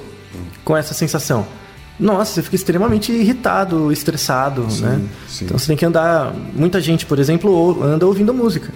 com 0.64 0.76
essa 0.76 0.92
sensação. 0.94 1.46
Nossa, 2.00 2.32
você 2.34 2.42
fica 2.42 2.56
extremamente 2.56 3.12
irritado, 3.12 3.92
estressado, 3.92 4.62
né? 4.80 5.00
sim. 5.28 5.44
Então 5.44 5.56
você 5.56 5.68
tem 5.68 5.76
que 5.76 5.84
andar. 5.86 6.34
Muita 6.52 6.80
gente, 6.80 7.06
por 7.06 7.20
exemplo, 7.20 7.80
anda 7.84 8.04
ouvindo 8.04 8.34
música. 8.34 8.72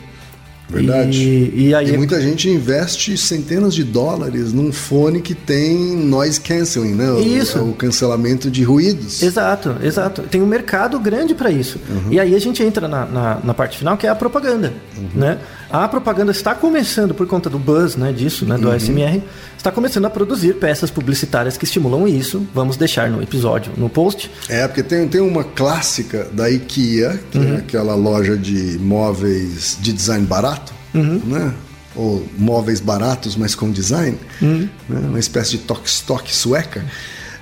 Verdade. 0.68 1.18
E, 1.22 1.68
e 1.68 1.74
aí. 1.74 1.90
E 1.92 1.96
muita 1.96 2.20
gente 2.20 2.48
investe 2.48 3.16
centenas 3.16 3.74
de 3.74 3.82
dólares 3.84 4.52
num 4.52 4.70
fone 4.70 5.20
que 5.22 5.34
tem 5.34 5.76
noise 5.96 6.40
canceling, 6.40 6.94
né? 6.94 7.10
O- 7.10 7.18
Isso. 7.20 7.58
O, 7.60 7.72
cancelamento 7.72 8.50
de 8.50 8.62
ruídos. 8.64 9.22
Exato, 9.22 9.76
exato. 9.82 10.22
Tem 10.22 10.42
um 10.42 10.46
mercado 10.46 10.98
grande 11.00 11.34
para 11.34 11.50
isso. 11.50 11.78
Uhum. 11.88 12.12
E 12.12 12.20
aí 12.20 12.34
a 12.34 12.38
gente 12.38 12.62
entra 12.62 12.86
na, 12.86 13.06
na, 13.06 13.40
na 13.42 13.54
parte 13.54 13.78
final, 13.78 13.96
que 13.96 14.06
é 14.06 14.10
a 14.10 14.14
propaganda. 14.14 14.72
Uhum. 14.96 15.08
Né? 15.20 15.38
A 15.70 15.86
propaganda 15.88 16.32
está 16.32 16.54
começando, 16.54 17.14
por 17.14 17.26
conta 17.26 17.48
do 17.50 17.58
buzz 17.58 17.96
né, 17.96 18.12
disso, 18.12 18.44
né, 18.44 18.54
Uhum. 18.56 18.60
do 18.62 18.70
ASMR, 18.70 19.22
está 19.58 19.70
começando 19.72 20.04
a 20.06 20.10
produzir 20.10 20.54
peças 20.54 20.90
publicitárias 20.90 21.56
que 21.56 21.64
estimulam 21.64 22.06
isso. 22.08 22.46
Vamos 22.54 22.76
deixar 22.76 23.10
no 23.10 23.22
episódio, 23.22 23.72
no 23.76 23.88
post. 23.90 24.30
É, 24.48 24.66
porque 24.66 24.82
tem, 24.82 25.06
tem 25.08 25.20
uma 25.20 25.44
clássica 25.44 26.28
da 26.32 26.48
IKEA, 26.50 27.20
que 27.30 27.38
Uhum. 27.38 27.54
é 27.54 27.56
aquela 27.58 27.94
loja 27.94 28.36
de 28.36 28.78
móveis 28.78 29.76
de 29.80 29.92
design 29.92 30.24
barato, 30.26 30.72
Uhum. 30.94 31.20
né? 31.26 31.52
Ou 31.96 32.26
móveis 32.38 32.80
baratos, 32.80 33.34
mas 33.36 33.54
com 33.54 33.70
design. 33.70 34.16
Uhum. 34.40 34.68
né? 34.88 35.00
Uma 35.08 35.18
espécie 35.18 35.52
de 35.52 35.58
toque-stock 35.58 36.34
sueca. 36.34 36.84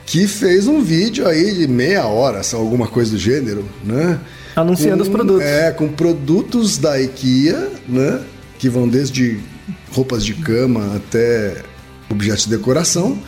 Que 0.07 0.27
fez 0.29 0.67
um 0.69 0.83
vídeo 0.83 1.27
aí 1.27 1.53
de 1.55 1.67
meia 1.67 2.07
hora, 2.07 2.41
alguma 2.55 2.87
coisa 2.87 3.11
do 3.11 3.19
gênero, 3.19 3.65
né? 3.85 4.19
Anunciando 4.55 5.03
os 5.03 5.09
produtos. 5.09 5.43
É, 5.45 5.71
com 5.73 5.89
produtos 5.89 6.79
da 6.79 6.99
IKEA, 7.01 7.69
né? 7.89 8.21
Que 8.59 8.69
vão 8.71 8.89
desde 8.89 9.39
roupas 9.93 10.25
de 10.25 10.33
cama 10.35 10.95
até 10.97 11.57
objetos 12.11 12.45
de 12.45 12.51
decoração, 12.51 13.19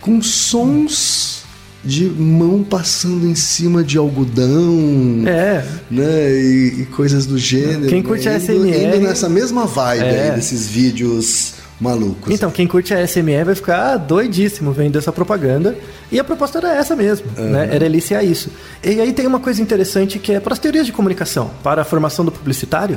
com 0.00 0.20
sons 0.22 1.44
de 1.84 2.04
mão 2.06 2.64
passando 2.64 3.26
em 3.26 3.34
cima 3.36 3.84
de 3.84 3.96
algodão, 3.96 5.22
É, 5.26 5.64
né? 5.90 6.32
E, 6.32 6.80
e 6.82 6.86
coisas 6.86 7.26
do 7.26 7.38
gênero. 7.38 7.86
Quem 7.86 8.02
né? 8.02 8.08
curte 8.08 8.26
indo, 8.28 8.36
ASMR 8.36 8.84
indo 8.96 9.00
nessa 9.00 9.28
mesma 9.28 9.66
vibe 9.66 10.04
É. 10.04 10.30
aí 10.30 10.36
desses 10.36 10.66
vídeos 10.66 11.54
malucos. 11.80 12.32
Então, 12.32 12.50
quem 12.50 12.66
curte 12.66 12.94
a 12.94 13.06
SMR 13.06 13.44
vai 13.44 13.54
ficar 13.54 13.96
doidíssimo 13.96 14.72
vendo 14.72 14.98
essa 14.98 15.12
propaganda. 15.12 15.76
E 16.10 16.18
a 16.18 16.24
proposta 16.24 16.58
era 16.58 16.74
essa 16.74 16.94
mesmo, 16.94 17.26
né? 17.36 17.68
Era 17.72 17.84
eliciar 17.84 18.24
isso. 18.24 18.50
E 18.82 19.00
aí 19.00 19.12
tem 19.12 19.26
uma 19.26 19.40
coisa 19.40 19.60
interessante 19.60 20.18
que 20.18 20.32
é 20.32 20.40
para 20.40 20.52
as 20.52 20.58
teorias 20.58 20.86
de 20.86 20.92
comunicação, 20.92 21.50
para 21.62 21.82
a 21.82 21.84
formação 21.84 22.24
do 22.24 22.32
publicitário. 22.32 22.96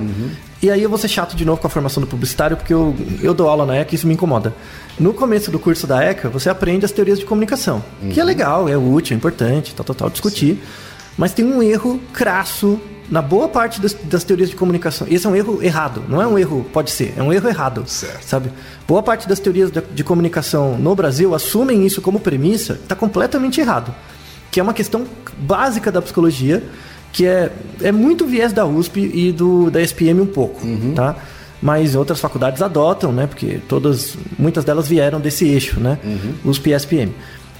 E 0.61 0.69
aí 0.69 0.83
eu 0.83 0.89
vou 0.89 0.97
ser 0.97 1.07
chato 1.07 1.35
de 1.35 1.43
novo 1.43 1.59
com 1.59 1.67
a 1.67 1.69
formação 1.69 2.01
do 2.01 2.07
publicitário, 2.07 2.55
porque 2.55 2.73
eu, 2.73 2.95
eu 3.21 3.33
dou 3.33 3.49
aula 3.49 3.65
na 3.65 3.75
ECA 3.77 3.93
e 3.93 3.95
isso 3.95 4.07
me 4.07 4.13
incomoda. 4.13 4.53
No 4.99 5.13
começo 5.13 5.49
do 5.49 5.57
curso 5.57 5.87
da 5.87 6.03
ECA, 6.03 6.29
você 6.29 6.49
aprende 6.49 6.85
as 6.85 6.91
teorias 6.91 7.19
de 7.19 7.25
comunicação, 7.25 7.83
que 8.13 8.19
é 8.19 8.23
legal, 8.23 8.69
é 8.69 8.77
útil, 8.77 9.15
é 9.15 9.17
importante, 9.17 9.73
tal, 9.73 9.85
tal, 9.85 9.95
tal, 9.95 10.09
discutir. 10.09 10.61
Mas 11.17 11.33
tem 11.33 11.43
um 11.43 11.61
erro 11.63 11.99
crasso 12.13 12.79
na 13.09 13.21
boa 13.21 13.47
parte 13.47 13.81
das, 13.81 13.93
das 13.93 14.23
teorias 14.23 14.49
de 14.49 14.55
comunicação. 14.55 15.07
Esse 15.09 15.25
é 15.25 15.29
um 15.29 15.35
erro 15.35 15.63
errado, 15.63 16.03
não 16.07 16.21
é 16.21 16.27
um 16.27 16.37
erro, 16.37 16.65
pode 16.71 16.91
ser, 16.91 17.13
é 17.17 17.23
um 17.23 17.33
erro 17.33 17.47
errado. 17.47 17.83
Certo. 17.87 18.23
Sabe? 18.23 18.51
Boa 18.87 19.01
parte 19.01 19.27
das 19.27 19.39
teorias 19.39 19.71
de, 19.71 19.81
de 19.81 20.03
comunicação 20.03 20.77
no 20.77 20.95
Brasil 20.95 21.33
assumem 21.33 21.85
isso 21.85 22.01
como 22.01 22.19
premissa, 22.19 22.73
está 22.73 22.95
completamente 22.95 23.59
errado. 23.59 23.93
Que 24.51 24.59
é 24.59 24.63
uma 24.63 24.73
questão 24.73 25.05
básica 25.39 25.91
da 25.91 26.01
psicologia, 26.01 26.63
que 27.11 27.25
é, 27.25 27.51
é 27.81 27.91
muito 27.91 28.25
viés 28.25 28.53
da 28.53 28.65
USP 28.65 28.99
e 29.13 29.31
do, 29.31 29.69
da 29.71 29.81
SPM 29.81 30.21
um 30.21 30.27
pouco, 30.27 30.61
tá? 30.95 31.15
Mas 31.61 31.93
outras 31.93 32.19
faculdades 32.19 32.61
adotam, 32.61 33.11
né? 33.11 33.27
Porque 33.27 33.59
todas, 33.67 34.15
muitas 34.37 34.63
delas 34.63 34.87
vieram 34.87 35.19
desse 35.19 35.45
eixo, 35.47 35.79
né? 35.79 35.99
USP 36.45 36.69
e 36.69 36.73
SPM 36.73 37.13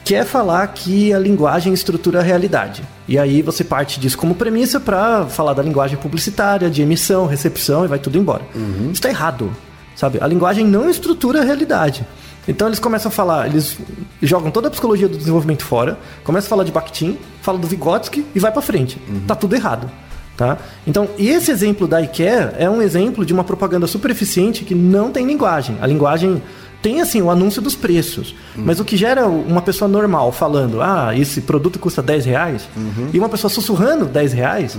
que 0.04 0.16
é 0.16 0.24
falar 0.24 0.66
que 0.68 1.14
a 1.14 1.20
linguagem 1.20 1.74
estrutura 1.74 2.20
a 2.20 2.24
realidade. 2.24 2.84
E 3.08 3.18
aí 3.18 3.42
você 3.42 3.64
parte 3.64 4.00
disso 4.00 4.18
como 4.18 4.36
premissa 4.36 4.80
para 4.80 5.26
falar 5.26 5.54
da 5.54 5.62
linguagem 5.62 5.98
publicitária, 5.98 6.70
de 6.70 6.82
emissão, 6.82 7.26
recepção 7.26 7.86
e 7.86 7.88
vai 7.88 8.00
tudo 8.00 8.18
embora. 8.18 8.44
Isso 8.86 8.94
está 8.94 9.10
errado, 9.10 9.52
sabe? 9.96 10.18
A 10.22 10.28
linguagem 10.28 10.66
não 10.66 10.90
estrutura 10.90 11.42
a 11.42 11.44
realidade. 11.44 12.06
Então 12.48 12.68
eles 12.68 12.80
começam 12.80 13.10
a 13.10 13.12
falar, 13.12 13.48
eles 13.48 13.78
jogam 14.22 14.50
toda 14.50 14.68
a 14.68 14.72
psicologia 14.72 15.08
do 15.08 15.18
desenvolvimento 15.18 15.64
fora, 15.64 16.00
começam 16.24 16.48
a 16.48 16.50
falar 16.50 16.64
de 16.64 16.72
Bakhtin, 16.72 17.18
falam 17.42 17.62
do 17.62 17.68
Vygotsky 17.68 18.26
e 18.34 18.40
vai 18.40 18.52
para 18.52 18.62
frente. 18.62 18.98
Tá 19.28 19.36
tudo 19.36 19.56
errado. 19.56 19.90
Tá? 20.36 20.58
Então, 20.88 21.10
esse 21.20 21.52
exemplo 21.52 21.86
da 21.86 22.02
IKEA 22.02 22.56
é 22.58 22.70
um 22.70 22.82
exemplo 22.82 23.26
de 23.26 23.34
uma 23.34 23.44
propaganda 23.44 23.86
super 23.86 24.10
eficiente 24.10 24.64
que 24.64 24.74
não 24.74 25.12
tem 25.12 25.28
linguagem. 25.28 25.78
A 25.82 25.86
linguagem 25.86 26.42
tem 26.82 27.02
assim 27.02 27.22
o 27.22 27.30
anúncio 27.30 27.62
dos 27.62 27.76
preços, 27.76 28.34
mas 28.56 28.80
o 28.80 28.86
que 28.86 28.96
gera 28.96 29.28
uma 29.28 29.62
pessoa 29.62 29.88
normal 29.90 30.32
falando, 30.32 30.82
ah, 30.82 31.12
esse 31.18 31.42
produto 31.42 31.78
custa 31.78 32.02
10 32.02 32.26
reais, 32.26 32.70
e 33.14 33.20
uma 33.20 33.28
pessoa 33.28 33.50
sussurrando 33.52 34.06
10 34.06 34.32
reais, 34.34 34.78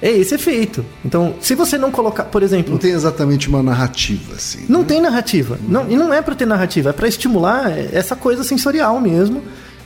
é 0.00 0.10
esse 0.10 0.34
efeito. 0.34 0.84
Então, 1.04 1.34
se 1.40 1.54
você 1.56 1.76
não 1.76 1.90
colocar, 1.90 2.24
por 2.24 2.42
exemplo, 2.42 2.70
Não 2.72 2.78
tem 2.78 2.92
exatamente 2.92 3.48
uma 3.48 3.62
narrativa, 3.62 4.34
assim. 4.36 4.64
não 4.68 4.80
né? 4.80 4.86
tem 4.86 5.00
narrativa. 5.00 5.58
Não, 5.68 5.90
e 5.90 5.96
não 5.96 6.12
é 6.14 6.22
para 6.22 6.34
ter 6.36 6.46
narrativa, 6.46 6.90
é 6.90 6.92
para 6.92 7.08
estimular 7.08 7.70
essa 7.92 8.14
coisa 8.14 8.44
sensorial 8.44 9.00
mesmo. 9.00 9.42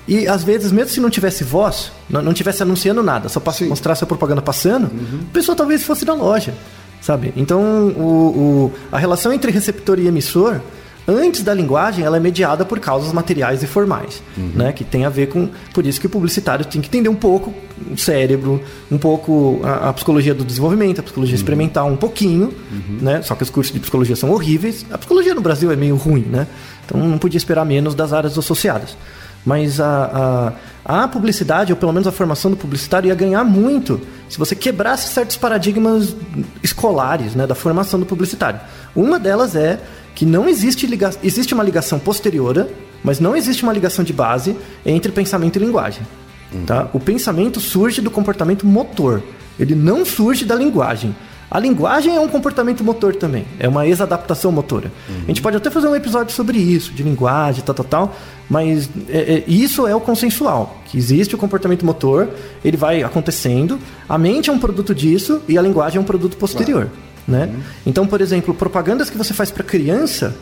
E 0.07 0.29
às 0.29 0.45
vezes, 0.45 0.71
mesmo 0.71 0.91
se 0.91 1.01
não 1.01 1.09
tivesse 1.09 1.45
voz, 1.45 1.91
não, 2.11 2.21
não 2.21 2.35
tivesse 2.35 2.63
anunciando 2.63 3.03
nada, 3.03 3.31
só 3.31 3.41
para 3.41 3.55
mostrar 3.67 3.93
essa 3.93 4.05
propaganda 4.05 4.43
passando, 4.43 4.91
a 5.31 5.33
pessoa 5.33 5.57
talvez 5.57 5.83
fosse 5.83 6.05
na 6.05 6.13
loja, 6.13 6.53
sabe? 7.01 7.33
Então, 7.35 7.63
o, 7.97 8.03
o- 8.03 8.73
a 8.93 8.99
relação 8.99 9.33
entre 9.33 9.51
receptor 9.51 9.99
e 9.99 10.07
emissor, 10.07 10.61
antes 11.07 11.43
da 11.43 11.53
linguagem, 11.53 12.05
ela 12.05 12.17
é 12.17 12.21
mediada 12.21 12.65
por 12.65 12.81
causas 12.81 13.13
materiais 13.13 13.63
e 13.63 13.67
formais, 13.67 14.23
né? 14.37 14.73
Que 14.73 14.85
tem 14.85 15.05
a 15.05 15.11
ver 15.11 15.29
com... 15.29 15.49
Por 15.73 15.87
isso 15.87 16.01
que 16.01 16.07
o 16.07 16.11
publicitário 16.11 16.65
tem 16.65 16.81
que 16.81 16.89
entender 16.89 17.09
um 17.09 17.15
pouco 17.15 17.53
o 17.91 17.99
cérebro, 17.99 18.63
um 18.91 18.99
pouco 18.99 19.61
a, 19.63 19.91
a 19.91 19.93
psicologia 19.93 20.35
do 20.35 20.45
desenvolvimento, 20.45 21.01
a 21.01 21.03
psicologia 21.03 21.35
experimental 21.35 21.89
um 21.89 21.97
pouquinho, 21.97 22.55
né? 23.01 23.23
Só 23.23 23.35
que 23.35 23.43
os 23.43 23.51
cursos 23.51 23.73
de 23.73 23.81
psicologia 23.81 24.17
são 24.17 24.31
horríveis. 24.31 24.87
A 24.91 24.99
psicologia 24.99 25.35
no 25.35 25.41
Brasil 25.41 25.71
é 25.71 25.77
meio 25.77 25.97
ruim, 25.97 26.23
né? 26.23 26.47
Então 26.85 27.01
não 27.01 27.19
podia 27.19 27.39
esperar 27.39 27.65
menos 27.65 27.95
das 27.95 28.13
áreas 28.13 28.39
associadas. 28.39 28.97
Mas 29.45 29.79
a, 29.79 30.55
a, 30.85 31.03
a 31.03 31.09
publicidade, 31.09 31.73
ou 31.73 31.77
pelo 31.77 31.93
menos 31.93 32.09
a 32.09 32.13
formação 32.13 32.51
do 32.51 32.57
publicitário, 32.57 33.09
ia 33.09 33.15
ganhar 33.15 33.45
muito 33.45 34.01
se 34.29 34.39
você 34.39 34.55
quebrasse 34.55 35.09
certos 35.13 35.37
paradigmas 35.37 36.17
escolares 36.63 37.35
né, 37.35 37.47
da 37.47 37.55
formação 37.55 38.01
do 38.01 38.07
publicitário. 38.07 38.59
Uma 38.97 39.19
delas 39.19 39.55
é 39.55 39.79
que 40.15 40.25
não 40.25 40.49
existe, 40.49 40.87
liga 40.87 41.11
existe 41.23 41.55
uma 41.55 41.63
ligação 41.63 41.99
posterior, 41.99 42.69
mas 43.03 43.21
não 43.21 43.35
existe 43.37 43.63
uma 43.63 43.73
ligação 43.73 44.05
de 44.05 44.13
base 44.13 44.57
entre 44.87 45.11
pensamento 45.13 45.57
e 45.57 45.59
linguagem. 45.59 46.03
Tá? 46.67 46.89
O 46.93 47.01
pensamento 47.01 47.61
surge 47.61 48.01
do 48.01 48.11
comportamento 48.11 48.65
motor, 48.65 49.23
ele 49.59 49.75
não 49.75 50.05
surge 50.05 50.45
da 50.45 50.55
linguagem. 50.55 51.15
A 51.51 51.61
linguagem 51.61 52.17
é 52.17 52.21
um 52.21 52.29
comportamento 52.29 52.83
motor 52.83 53.15
também, 53.15 53.45
é 53.59 53.69
uma 53.69 53.87
exadaptação 53.87 54.51
motora. 54.51 54.91
A 55.25 55.27
gente 55.27 55.41
pode 55.41 55.57
até 55.57 55.71
fazer 55.71 55.87
um 55.87 55.95
episódio 55.95 56.35
sobre 56.35 56.59
isso, 56.59 56.93
de 56.93 57.03
linguagem, 57.03 57.63
tal, 57.65 57.75
tal, 57.75 57.85
tal, 57.85 58.17
mas 58.49 58.89
é, 59.09 59.35
é, 59.35 59.45
isso 59.47 59.87
é 59.87 59.95
o 59.95 60.01
consensual, 60.01 60.83
que 60.87 60.99
existe 60.99 61.35
o 61.35 61.39
comportamento 61.39 61.85
motor, 61.85 62.29
ele 62.65 62.77
vai 62.77 63.03
acontecendo, 63.03 63.79
a 64.09 64.19
mente 64.19 64.51
é 64.51 64.53
um 64.53 64.59
produto 64.59 64.95
disso 64.95 65.43
e 65.47 65.57
a 65.57 65.63
linguagem 65.63 65.99
é 65.99 66.01
um 66.01 66.05
produto 66.05 66.37
posterior. 66.37 66.89
Né? 67.27 67.51
Então, 67.87 68.07
por 68.07 68.21
exemplo, 68.21 68.53
propagandas 68.53 69.09
que 69.09 69.17
você 69.17 69.33
faz 69.33 69.51
para 69.51 69.65
criança, 69.65 70.35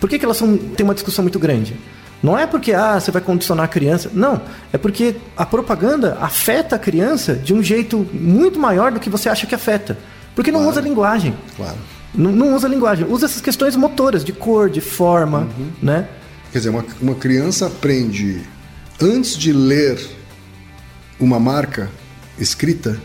por 0.00 0.08
que, 0.08 0.18
que 0.18 0.24
elas 0.24 0.36
são, 0.36 0.56
têm 0.56 0.84
uma 0.84 0.94
discussão 0.94 1.22
muito 1.22 1.38
grande? 1.38 1.76
Não 2.22 2.38
é 2.38 2.46
porque 2.46 2.72
ah, 2.72 2.98
você 2.98 3.10
vai 3.10 3.22
condicionar 3.22 3.64
a 3.64 3.68
criança. 3.68 4.10
Não. 4.12 4.40
É 4.72 4.78
porque 4.78 5.16
a 5.36 5.44
propaganda 5.44 6.16
afeta 6.20 6.76
a 6.76 6.78
criança 6.78 7.34
de 7.34 7.54
um 7.54 7.62
jeito 7.62 8.06
muito 8.12 8.58
maior 8.58 8.90
do 8.90 8.98
que 8.98 9.10
você 9.10 9.28
acha 9.28 9.46
que 9.46 9.54
afeta. 9.54 9.96
Porque 10.36 10.52
não 10.52 10.68
usa 10.68 10.80
linguagem. 10.80 11.34
Claro. 11.56 11.78
Não, 12.14 12.30
não 12.30 12.54
usa 12.54 12.68
linguagem. 12.68 13.06
Usa 13.08 13.24
essas 13.24 13.40
questões 13.40 13.74
motoras, 13.74 14.22
de 14.22 14.32
cor, 14.32 14.70
de 14.70 14.82
forma, 14.82 15.48
né? 15.82 16.08
Quer 16.52 16.58
dizer, 16.58 16.70
uma, 16.70 16.84
uma 17.00 17.14
criança 17.14 17.66
aprende, 17.66 18.42
antes 19.00 19.36
de 19.36 19.52
ler 19.52 19.98
uma 21.18 21.40
marca 21.40 21.90
escrita, 22.38 23.00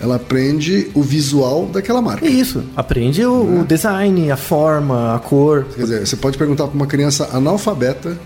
ela 0.00 0.16
aprende 0.16 0.90
o 0.94 1.02
visual 1.02 1.66
daquela 1.66 2.02
marca. 2.02 2.26
É 2.26 2.30
isso. 2.30 2.64
Aprende 2.74 3.24
o, 3.24 3.60
o 3.60 3.64
design, 3.64 4.30
a 4.30 4.36
forma, 4.36 5.14
a 5.14 5.18
cor. 5.18 5.66
Quer 5.74 5.82
dizer, 5.82 6.06
você 6.06 6.16
pode 6.16 6.36
perguntar 6.36 6.66
para 6.66 6.74
uma 6.74 6.86
criança 6.86 7.28
analfabeta 7.32 8.18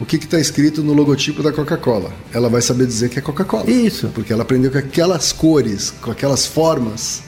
o 0.00 0.04
que 0.04 0.16
está 0.16 0.38
escrito 0.38 0.82
no 0.82 0.92
logotipo 0.92 1.42
da 1.42 1.52
Coca-Cola. 1.52 2.10
Ela 2.32 2.48
vai 2.48 2.62
saber 2.62 2.86
dizer 2.86 3.08
que 3.08 3.18
é 3.18 3.22
Coca-Cola. 3.22 3.68
Isso. 3.70 4.08
Porque 4.14 4.32
ela 4.32 4.42
aprendeu 4.42 4.70
que 4.70 4.78
aquelas 4.78 5.32
cores, 5.32 5.92
com 6.00 6.10
aquelas 6.10 6.46
formas, 6.46 7.22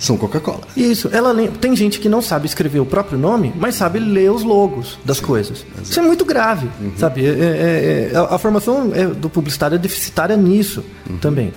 são 0.00 0.16
Coca-Cola. 0.16 0.62
Isso, 0.76 1.08
ela 1.12 1.32
tem 1.60 1.76
gente 1.76 2.00
que 2.00 2.08
não 2.08 2.20
sabe 2.22 2.46
escrever 2.46 2.80
o 2.80 2.86
próprio 2.86 3.16
nome, 3.18 3.52
mas 3.56 3.74
sabe 3.76 3.98
ler 4.00 4.32
os 4.32 4.42
logos 4.42 4.98
das 5.04 5.20
coisas. 5.20 5.64
Isso 5.82 6.00
é 6.00 6.02
muito 6.02 6.24
grave, 6.24 6.68
sabe? 6.96 7.24
É- 7.24 7.28
é- 7.28 8.10
é- 8.12 8.16
a, 8.16 8.34
a 8.34 8.38
formação 8.38 8.90
é, 8.94 9.06
do 9.06 9.28
publicitário 9.30 9.74
é 9.76 9.78
deficitária 9.78 10.36
nisso 10.36 10.82
também. 11.20 11.52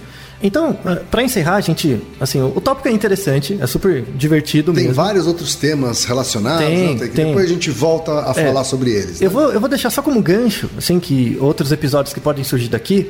Então, 0.45 0.77
para 1.09 1.23
encerrar, 1.23 1.61
gente, 1.61 2.01
assim, 2.19 2.41
o, 2.41 2.59
tópico 2.59 2.89
é 2.89 2.91
interessante, 2.91 3.57
é 3.61 3.65
super 3.65 4.03
divertido 4.13 4.73
Tem 4.73 4.83
mesmo. 4.83 4.95
vários 4.95 5.25
outros 5.25 5.55
temas 5.55 6.03
relacionados, 6.03 6.65
Tem, 6.67 6.95
né? 6.95 7.07
tem. 7.07 7.27
depois 7.27 7.45
a 7.45 7.47
gente 7.47 7.71
volta 7.71 8.11
a 8.29 8.31
É. 8.35 8.45
falar 8.47 8.65
sobre 8.65 8.91
eles. 8.91 9.21
né? 9.21 9.27
Eu 9.27 9.31
vou, 9.31 9.51
eu 9.53 9.59
vou 9.61 9.69
deixar 9.69 9.89
só 9.89 10.01
como 10.01 10.21
gancho, 10.21 10.69
assim, 10.77 10.99
que 10.99 11.37
outros 11.39 11.71
episódios 11.71 12.13
que 12.13 12.19
podem 12.19 12.43
surgir 12.43 12.67
daqui. 12.67 13.09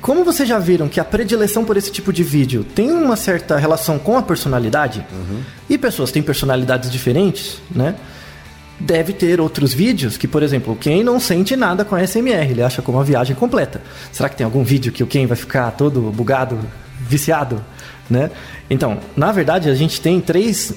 Como 0.00 0.24
vocês 0.24 0.48
já 0.48 0.58
viram 0.58 0.88
que 0.88 0.98
a 0.98 1.04
predileção 1.04 1.64
por 1.64 1.76
esse 1.76 1.90
tipo 1.92 2.12
de 2.12 2.24
vídeo 2.24 2.64
tem 2.74 2.90
uma 2.90 3.14
certa 3.14 3.56
relação 3.56 3.96
com 3.98 4.16
a 4.18 4.22
personalidade, 4.22 5.06
e 5.70 5.78
pessoas 5.78 6.10
têm 6.10 6.20
personalidades 6.22 6.90
diferentes, 6.90 7.58
né? 7.70 7.94
Deve 8.84 9.12
ter 9.12 9.40
outros 9.40 9.72
vídeos 9.72 10.16
que, 10.16 10.26
por 10.26 10.42
exemplo, 10.42 10.76
quem 10.76 11.04
não 11.04 11.20
sente 11.20 11.56
nada 11.56 11.84
com 11.84 11.94
a 11.94 12.06
SMR, 12.06 12.50
ele 12.50 12.62
acha 12.62 12.82
como 12.82 12.98
uma 12.98 13.04
viagem 13.04 13.34
completa. 13.36 13.80
Será 14.10 14.28
que 14.28 14.36
tem 14.36 14.44
algum 14.44 14.64
vídeo 14.64 14.92
que 14.92 15.02
o 15.02 15.06
Ken 15.06 15.26
vai 15.26 15.36
ficar 15.36 15.70
todo 15.72 16.00
bugado, 16.10 16.58
viciado, 17.00 17.62
né? 18.10 18.30
Então, 18.68 18.98
na 19.16 19.30
verdade, 19.30 19.68
a 19.68 19.74
gente 19.74 20.00
tem 20.00 20.20
três, 20.20 20.74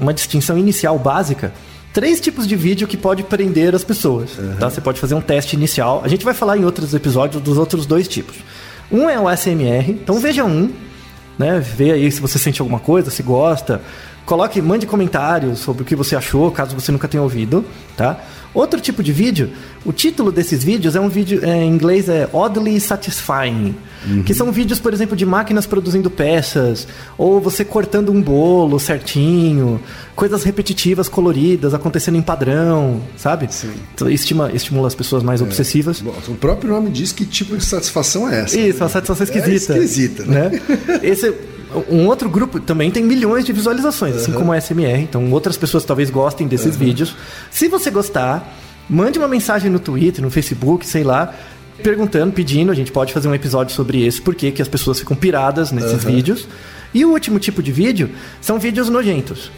uma 0.00 0.14
distinção 0.14 0.56
inicial 0.56 0.98
básica 0.98 1.52
três 1.92 2.20
tipos 2.20 2.46
de 2.46 2.56
vídeo 2.56 2.88
que 2.88 2.96
pode 2.96 3.22
prender 3.22 3.74
as 3.74 3.84
pessoas. 3.84 4.30
Tá? 4.58 4.70
Você 4.70 4.80
pode 4.80 4.98
fazer 4.98 5.14
um 5.14 5.20
teste 5.20 5.54
inicial. 5.54 6.00
A 6.04 6.08
gente 6.08 6.24
vai 6.24 6.34
falar 6.34 6.56
em 6.56 6.64
outros 6.64 6.94
episódios 6.94 7.42
dos 7.42 7.58
outros 7.58 7.86
dois 7.86 8.08
tipos. 8.08 8.36
Um 8.90 9.08
é 9.08 9.18
o 9.18 9.28
ASMR, 9.28 9.90
então 9.90 10.18
veja 10.18 10.44
um, 10.44 10.70
né? 11.38 11.60
Vê 11.60 11.92
aí 11.92 12.10
se 12.10 12.20
você 12.20 12.38
sente 12.38 12.60
alguma 12.60 12.78
coisa, 12.78 13.10
se 13.10 13.22
gosta. 13.22 13.80
Coloque, 14.24 14.62
mande 14.62 14.86
comentários 14.86 15.58
sobre 15.58 15.82
o 15.82 15.84
que 15.84 15.96
você 15.96 16.14
achou, 16.14 16.50
caso 16.50 16.74
você 16.74 16.92
nunca 16.92 17.08
tenha 17.08 17.22
ouvido, 17.22 17.64
tá? 17.96 18.20
Outro 18.54 18.80
tipo 18.80 19.02
de 19.02 19.12
vídeo, 19.12 19.50
o 19.84 19.92
título 19.92 20.30
desses 20.30 20.62
vídeos 20.62 20.94
é 20.94 21.00
um 21.00 21.08
vídeo 21.08 21.40
é, 21.42 21.64
em 21.64 21.70
inglês 21.70 22.08
é 22.08 22.28
oddly 22.32 22.78
satisfying, 22.78 23.74
que 24.26 24.34
são 24.34 24.52
vídeos, 24.52 24.78
por 24.78 24.92
exemplo, 24.92 25.16
de 25.16 25.24
máquinas 25.24 25.64
produzindo 25.64 26.10
peças, 26.10 26.86
ou 27.16 27.40
você 27.40 27.64
cortando 27.64 28.12
um 28.12 28.20
bolo 28.20 28.78
certinho, 28.78 29.80
coisas 30.14 30.42
repetitivas, 30.42 31.08
coloridas, 31.08 31.72
acontecendo 31.72 32.18
em 32.18 32.22
padrão, 32.22 33.00
sabe? 33.16 33.48
Sim. 33.50 33.72
Então, 33.94 34.10
estima, 34.10 34.50
estimula 34.52 34.86
as 34.86 34.94
pessoas 34.94 35.22
mais 35.22 35.40
obsessivas. 35.40 36.00
Bom, 36.00 36.14
o 36.28 36.34
próprio 36.34 36.70
nome 36.70 36.90
diz 36.90 37.10
que 37.10 37.24
tipo 37.24 37.56
de 37.56 37.64
satisfação 37.64 38.28
é 38.28 38.42
essa. 38.42 38.60
Isso, 38.60 38.82
uma 38.82 38.88
satisfação 38.90 39.24
esquisita. 39.24 39.72
É 39.72 39.78
esquisita, 39.78 40.24
né? 40.26 40.50
Esse, 41.02 41.32
um 41.90 42.06
outro 42.06 42.28
grupo 42.28 42.60
também 42.60 42.90
tem 42.90 43.02
milhões 43.02 43.44
de 43.44 43.52
visualizações, 43.52 44.16
assim 44.16 44.32
como 44.32 44.52
a 44.52 44.60
SMR. 44.60 45.00
Então, 45.00 45.30
outras 45.30 45.56
pessoas 45.56 45.84
talvez 45.84 46.10
gostem 46.10 46.46
desses 46.46 46.76
vídeos. 46.76 47.14
Se 47.50 47.68
você 47.68 47.90
gostar, 47.90 48.56
mande 48.88 49.18
uma 49.18 49.28
mensagem 49.28 49.70
no 49.70 49.78
Twitter, 49.78 50.22
no 50.22 50.30
Facebook, 50.30 50.86
sei 50.86 51.04
lá, 51.04 51.34
perguntando, 51.82 52.32
pedindo. 52.32 52.70
A 52.70 52.74
gente 52.74 52.92
pode 52.92 53.12
fazer 53.12 53.28
um 53.28 53.34
episódio 53.34 53.74
sobre 53.74 54.04
esse, 54.04 54.20
porque 54.20 54.50
que 54.50 54.62
as 54.62 54.68
pessoas 54.68 54.98
ficam 54.98 55.16
piradas 55.16 55.72
nesses 55.72 56.04
vídeos. 56.04 56.46
E 56.94 57.04
o 57.04 57.10
último 57.10 57.38
tipo 57.38 57.62
de 57.62 57.72
vídeo 57.72 58.10
são 58.40 58.58
vídeos 58.58 58.88
nojentos. 58.88 59.50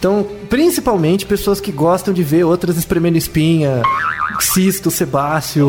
Então, 0.00 0.26
principalmente 0.48 1.26
pessoas 1.26 1.60
que 1.60 1.70
gostam 1.70 2.14
de 2.14 2.22
ver 2.22 2.42
outras 2.44 2.78
espremendo 2.78 3.18
espinha, 3.18 3.82
cisto, 4.40 4.90
sebáceo, 4.90 5.68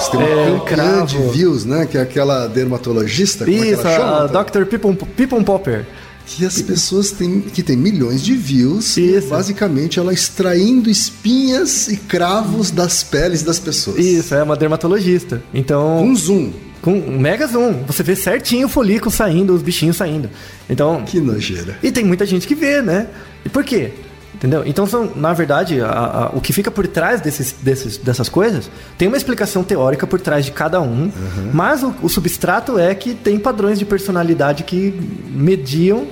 Você 0.00 0.10
tem 0.10 0.20
uma 0.20 1.02
é, 1.02 1.04
de 1.04 1.18
views, 1.18 1.66
né? 1.66 1.84
Que 1.84 1.98
é 1.98 2.00
aquela 2.00 2.46
dermatologista. 2.46 3.44
é 3.44 3.50
Isso, 3.52 3.86
ela 3.86 3.96
chama? 3.96 4.38
a 4.38 4.42
Dr. 4.42 4.64
Pippon, 4.64 4.94
Pippon 4.94 5.44
Popper. 5.44 5.86
Que 6.24 6.46
as 6.46 6.62
pessoas 6.62 7.10
têm, 7.10 7.40
que 7.42 7.62
tem 7.62 7.76
milhões 7.76 8.22
de 8.22 8.34
views, 8.34 8.96
e 8.96 9.16
Isso. 9.16 9.28
basicamente 9.28 9.98
ela 9.98 10.12
extraindo 10.14 10.88
espinhas 10.90 11.88
e 11.88 11.96
cravos 11.96 12.70
das 12.70 13.02
peles 13.02 13.42
das 13.42 13.58
pessoas. 13.58 13.98
Isso, 13.98 14.34
é 14.34 14.42
uma 14.42 14.56
dermatologista. 14.56 15.42
Então, 15.52 16.02
Um 16.02 16.16
zoom. 16.16 16.52
Com 16.82 16.92
um 16.92 17.18
mega 17.18 17.46
zoom, 17.46 17.82
você 17.86 18.02
vê 18.02 18.14
certinho 18.16 18.66
o 18.66 18.70
folículo 18.70 19.10
saindo, 19.10 19.54
os 19.54 19.62
bichinhos 19.62 19.96
saindo. 19.96 20.30
Então, 20.70 21.02
Que 21.04 21.20
nojeira. 21.20 21.76
e 21.82 21.90
tem 21.90 22.04
muita 22.04 22.24
gente 22.26 22.46
que 22.46 22.54
vê, 22.54 22.80
né? 22.82 23.08
E 23.44 23.48
por 23.48 23.64
quê? 23.64 23.92
Entendeu? 24.34 24.62
Então, 24.64 24.86
são, 24.86 25.10
na 25.16 25.32
verdade, 25.32 25.80
a- 25.80 25.88
a- 25.88 26.30
o 26.32 26.40
que 26.40 26.52
fica 26.52 26.70
por 26.70 26.86
trás 26.86 27.20
desses, 27.20 27.56
desses, 27.60 27.96
dessas 27.96 28.28
coisas 28.28 28.70
tem 28.96 29.08
uma 29.08 29.16
explicação 29.16 29.64
teórica 29.64 30.06
por 30.06 30.20
trás 30.20 30.44
de 30.44 30.52
cada 30.52 30.80
um, 30.80 31.10
mas 31.52 31.82
o, 31.82 31.92
o 32.02 32.08
substrato 32.08 32.78
é 32.78 32.94
que 32.94 33.14
tem 33.14 33.36
padrões 33.38 33.78
de 33.80 33.84
personalidade 33.84 34.62
que 34.62 34.94
mediam 35.28 36.06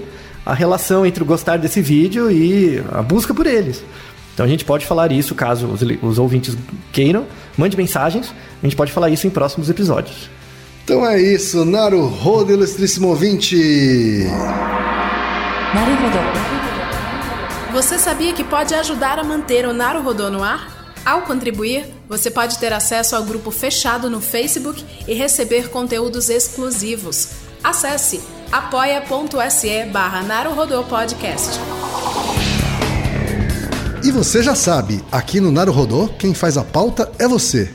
a 0.44 0.54
relação 0.54 1.06
entre 1.06 1.22
o 1.22 1.26
gostar 1.26 1.56
desse 1.58 1.80
vídeo 1.80 2.28
e 2.30 2.82
a 2.92 3.00
busca 3.02 3.32
por 3.32 3.46
eles. 3.46 3.84
Então 4.34 4.44
a 4.44 4.48
gente 4.48 4.64
pode 4.64 4.84
falar 4.86 5.12
isso 5.12 5.34
caso 5.34 5.66
os, 5.68 5.80
os 6.02 6.18
ouvintes 6.18 6.56
queiram, 6.92 7.26
mande 7.56 7.76
mensagens, 7.76 8.34
a 8.62 8.66
gente 8.66 8.74
pode 8.76 8.90
falar 8.92 9.08
isso 9.10 9.26
em 9.26 9.30
próximos 9.30 9.70
episódios. 9.70 10.28
Então 10.86 11.04
é 11.04 11.20
isso, 11.20 11.64
Naru 11.64 12.06
Rodo, 12.06 12.52
ilustríssimo 12.52 13.08
ouvinte! 13.08 14.24
Você 17.72 17.98
sabia 17.98 18.32
que 18.32 18.44
pode 18.44 18.72
ajudar 18.72 19.18
a 19.18 19.24
manter 19.24 19.66
o 19.66 19.72
Naru 19.72 20.00
Rodô 20.00 20.30
no 20.30 20.44
ar? 20.44 20.94
Ao 21.04 21.22
contribuir, 21.22 21.92
você 22.08 22.30
pode 22.30 22.56
ter 22.58 22.72
acesso 22.72 23.16
ao 23.16 23.24
grupo 23.24 23.50
fechado 23.50 24.08
no 24.08 24.20
Facebook 24.20 24.84
e 25.08 25.14
receber 25.14 25.70
conteúdos 25.70 26.30
exclusivos. 26.30 27.30
Acesse 27.64 28.20
apoia.se 28.52 29.86
barra 29.86 30.22
Podcast. 30.88 31.58
E 34.04 34.12
você 34.12 34.40
já 34.40 34.54
sabe, 34.54 35.04
aqui 35.10 35.40
no 35.40 35.50
Naru 35.50 35.72
Rodô, 35.72 36.06
quem 36.16 36.32
faz 36.32 36.56
a 36.56 36.62
pauta 36.62 37.10
é 37.18 37.26
você. 37.26 37.74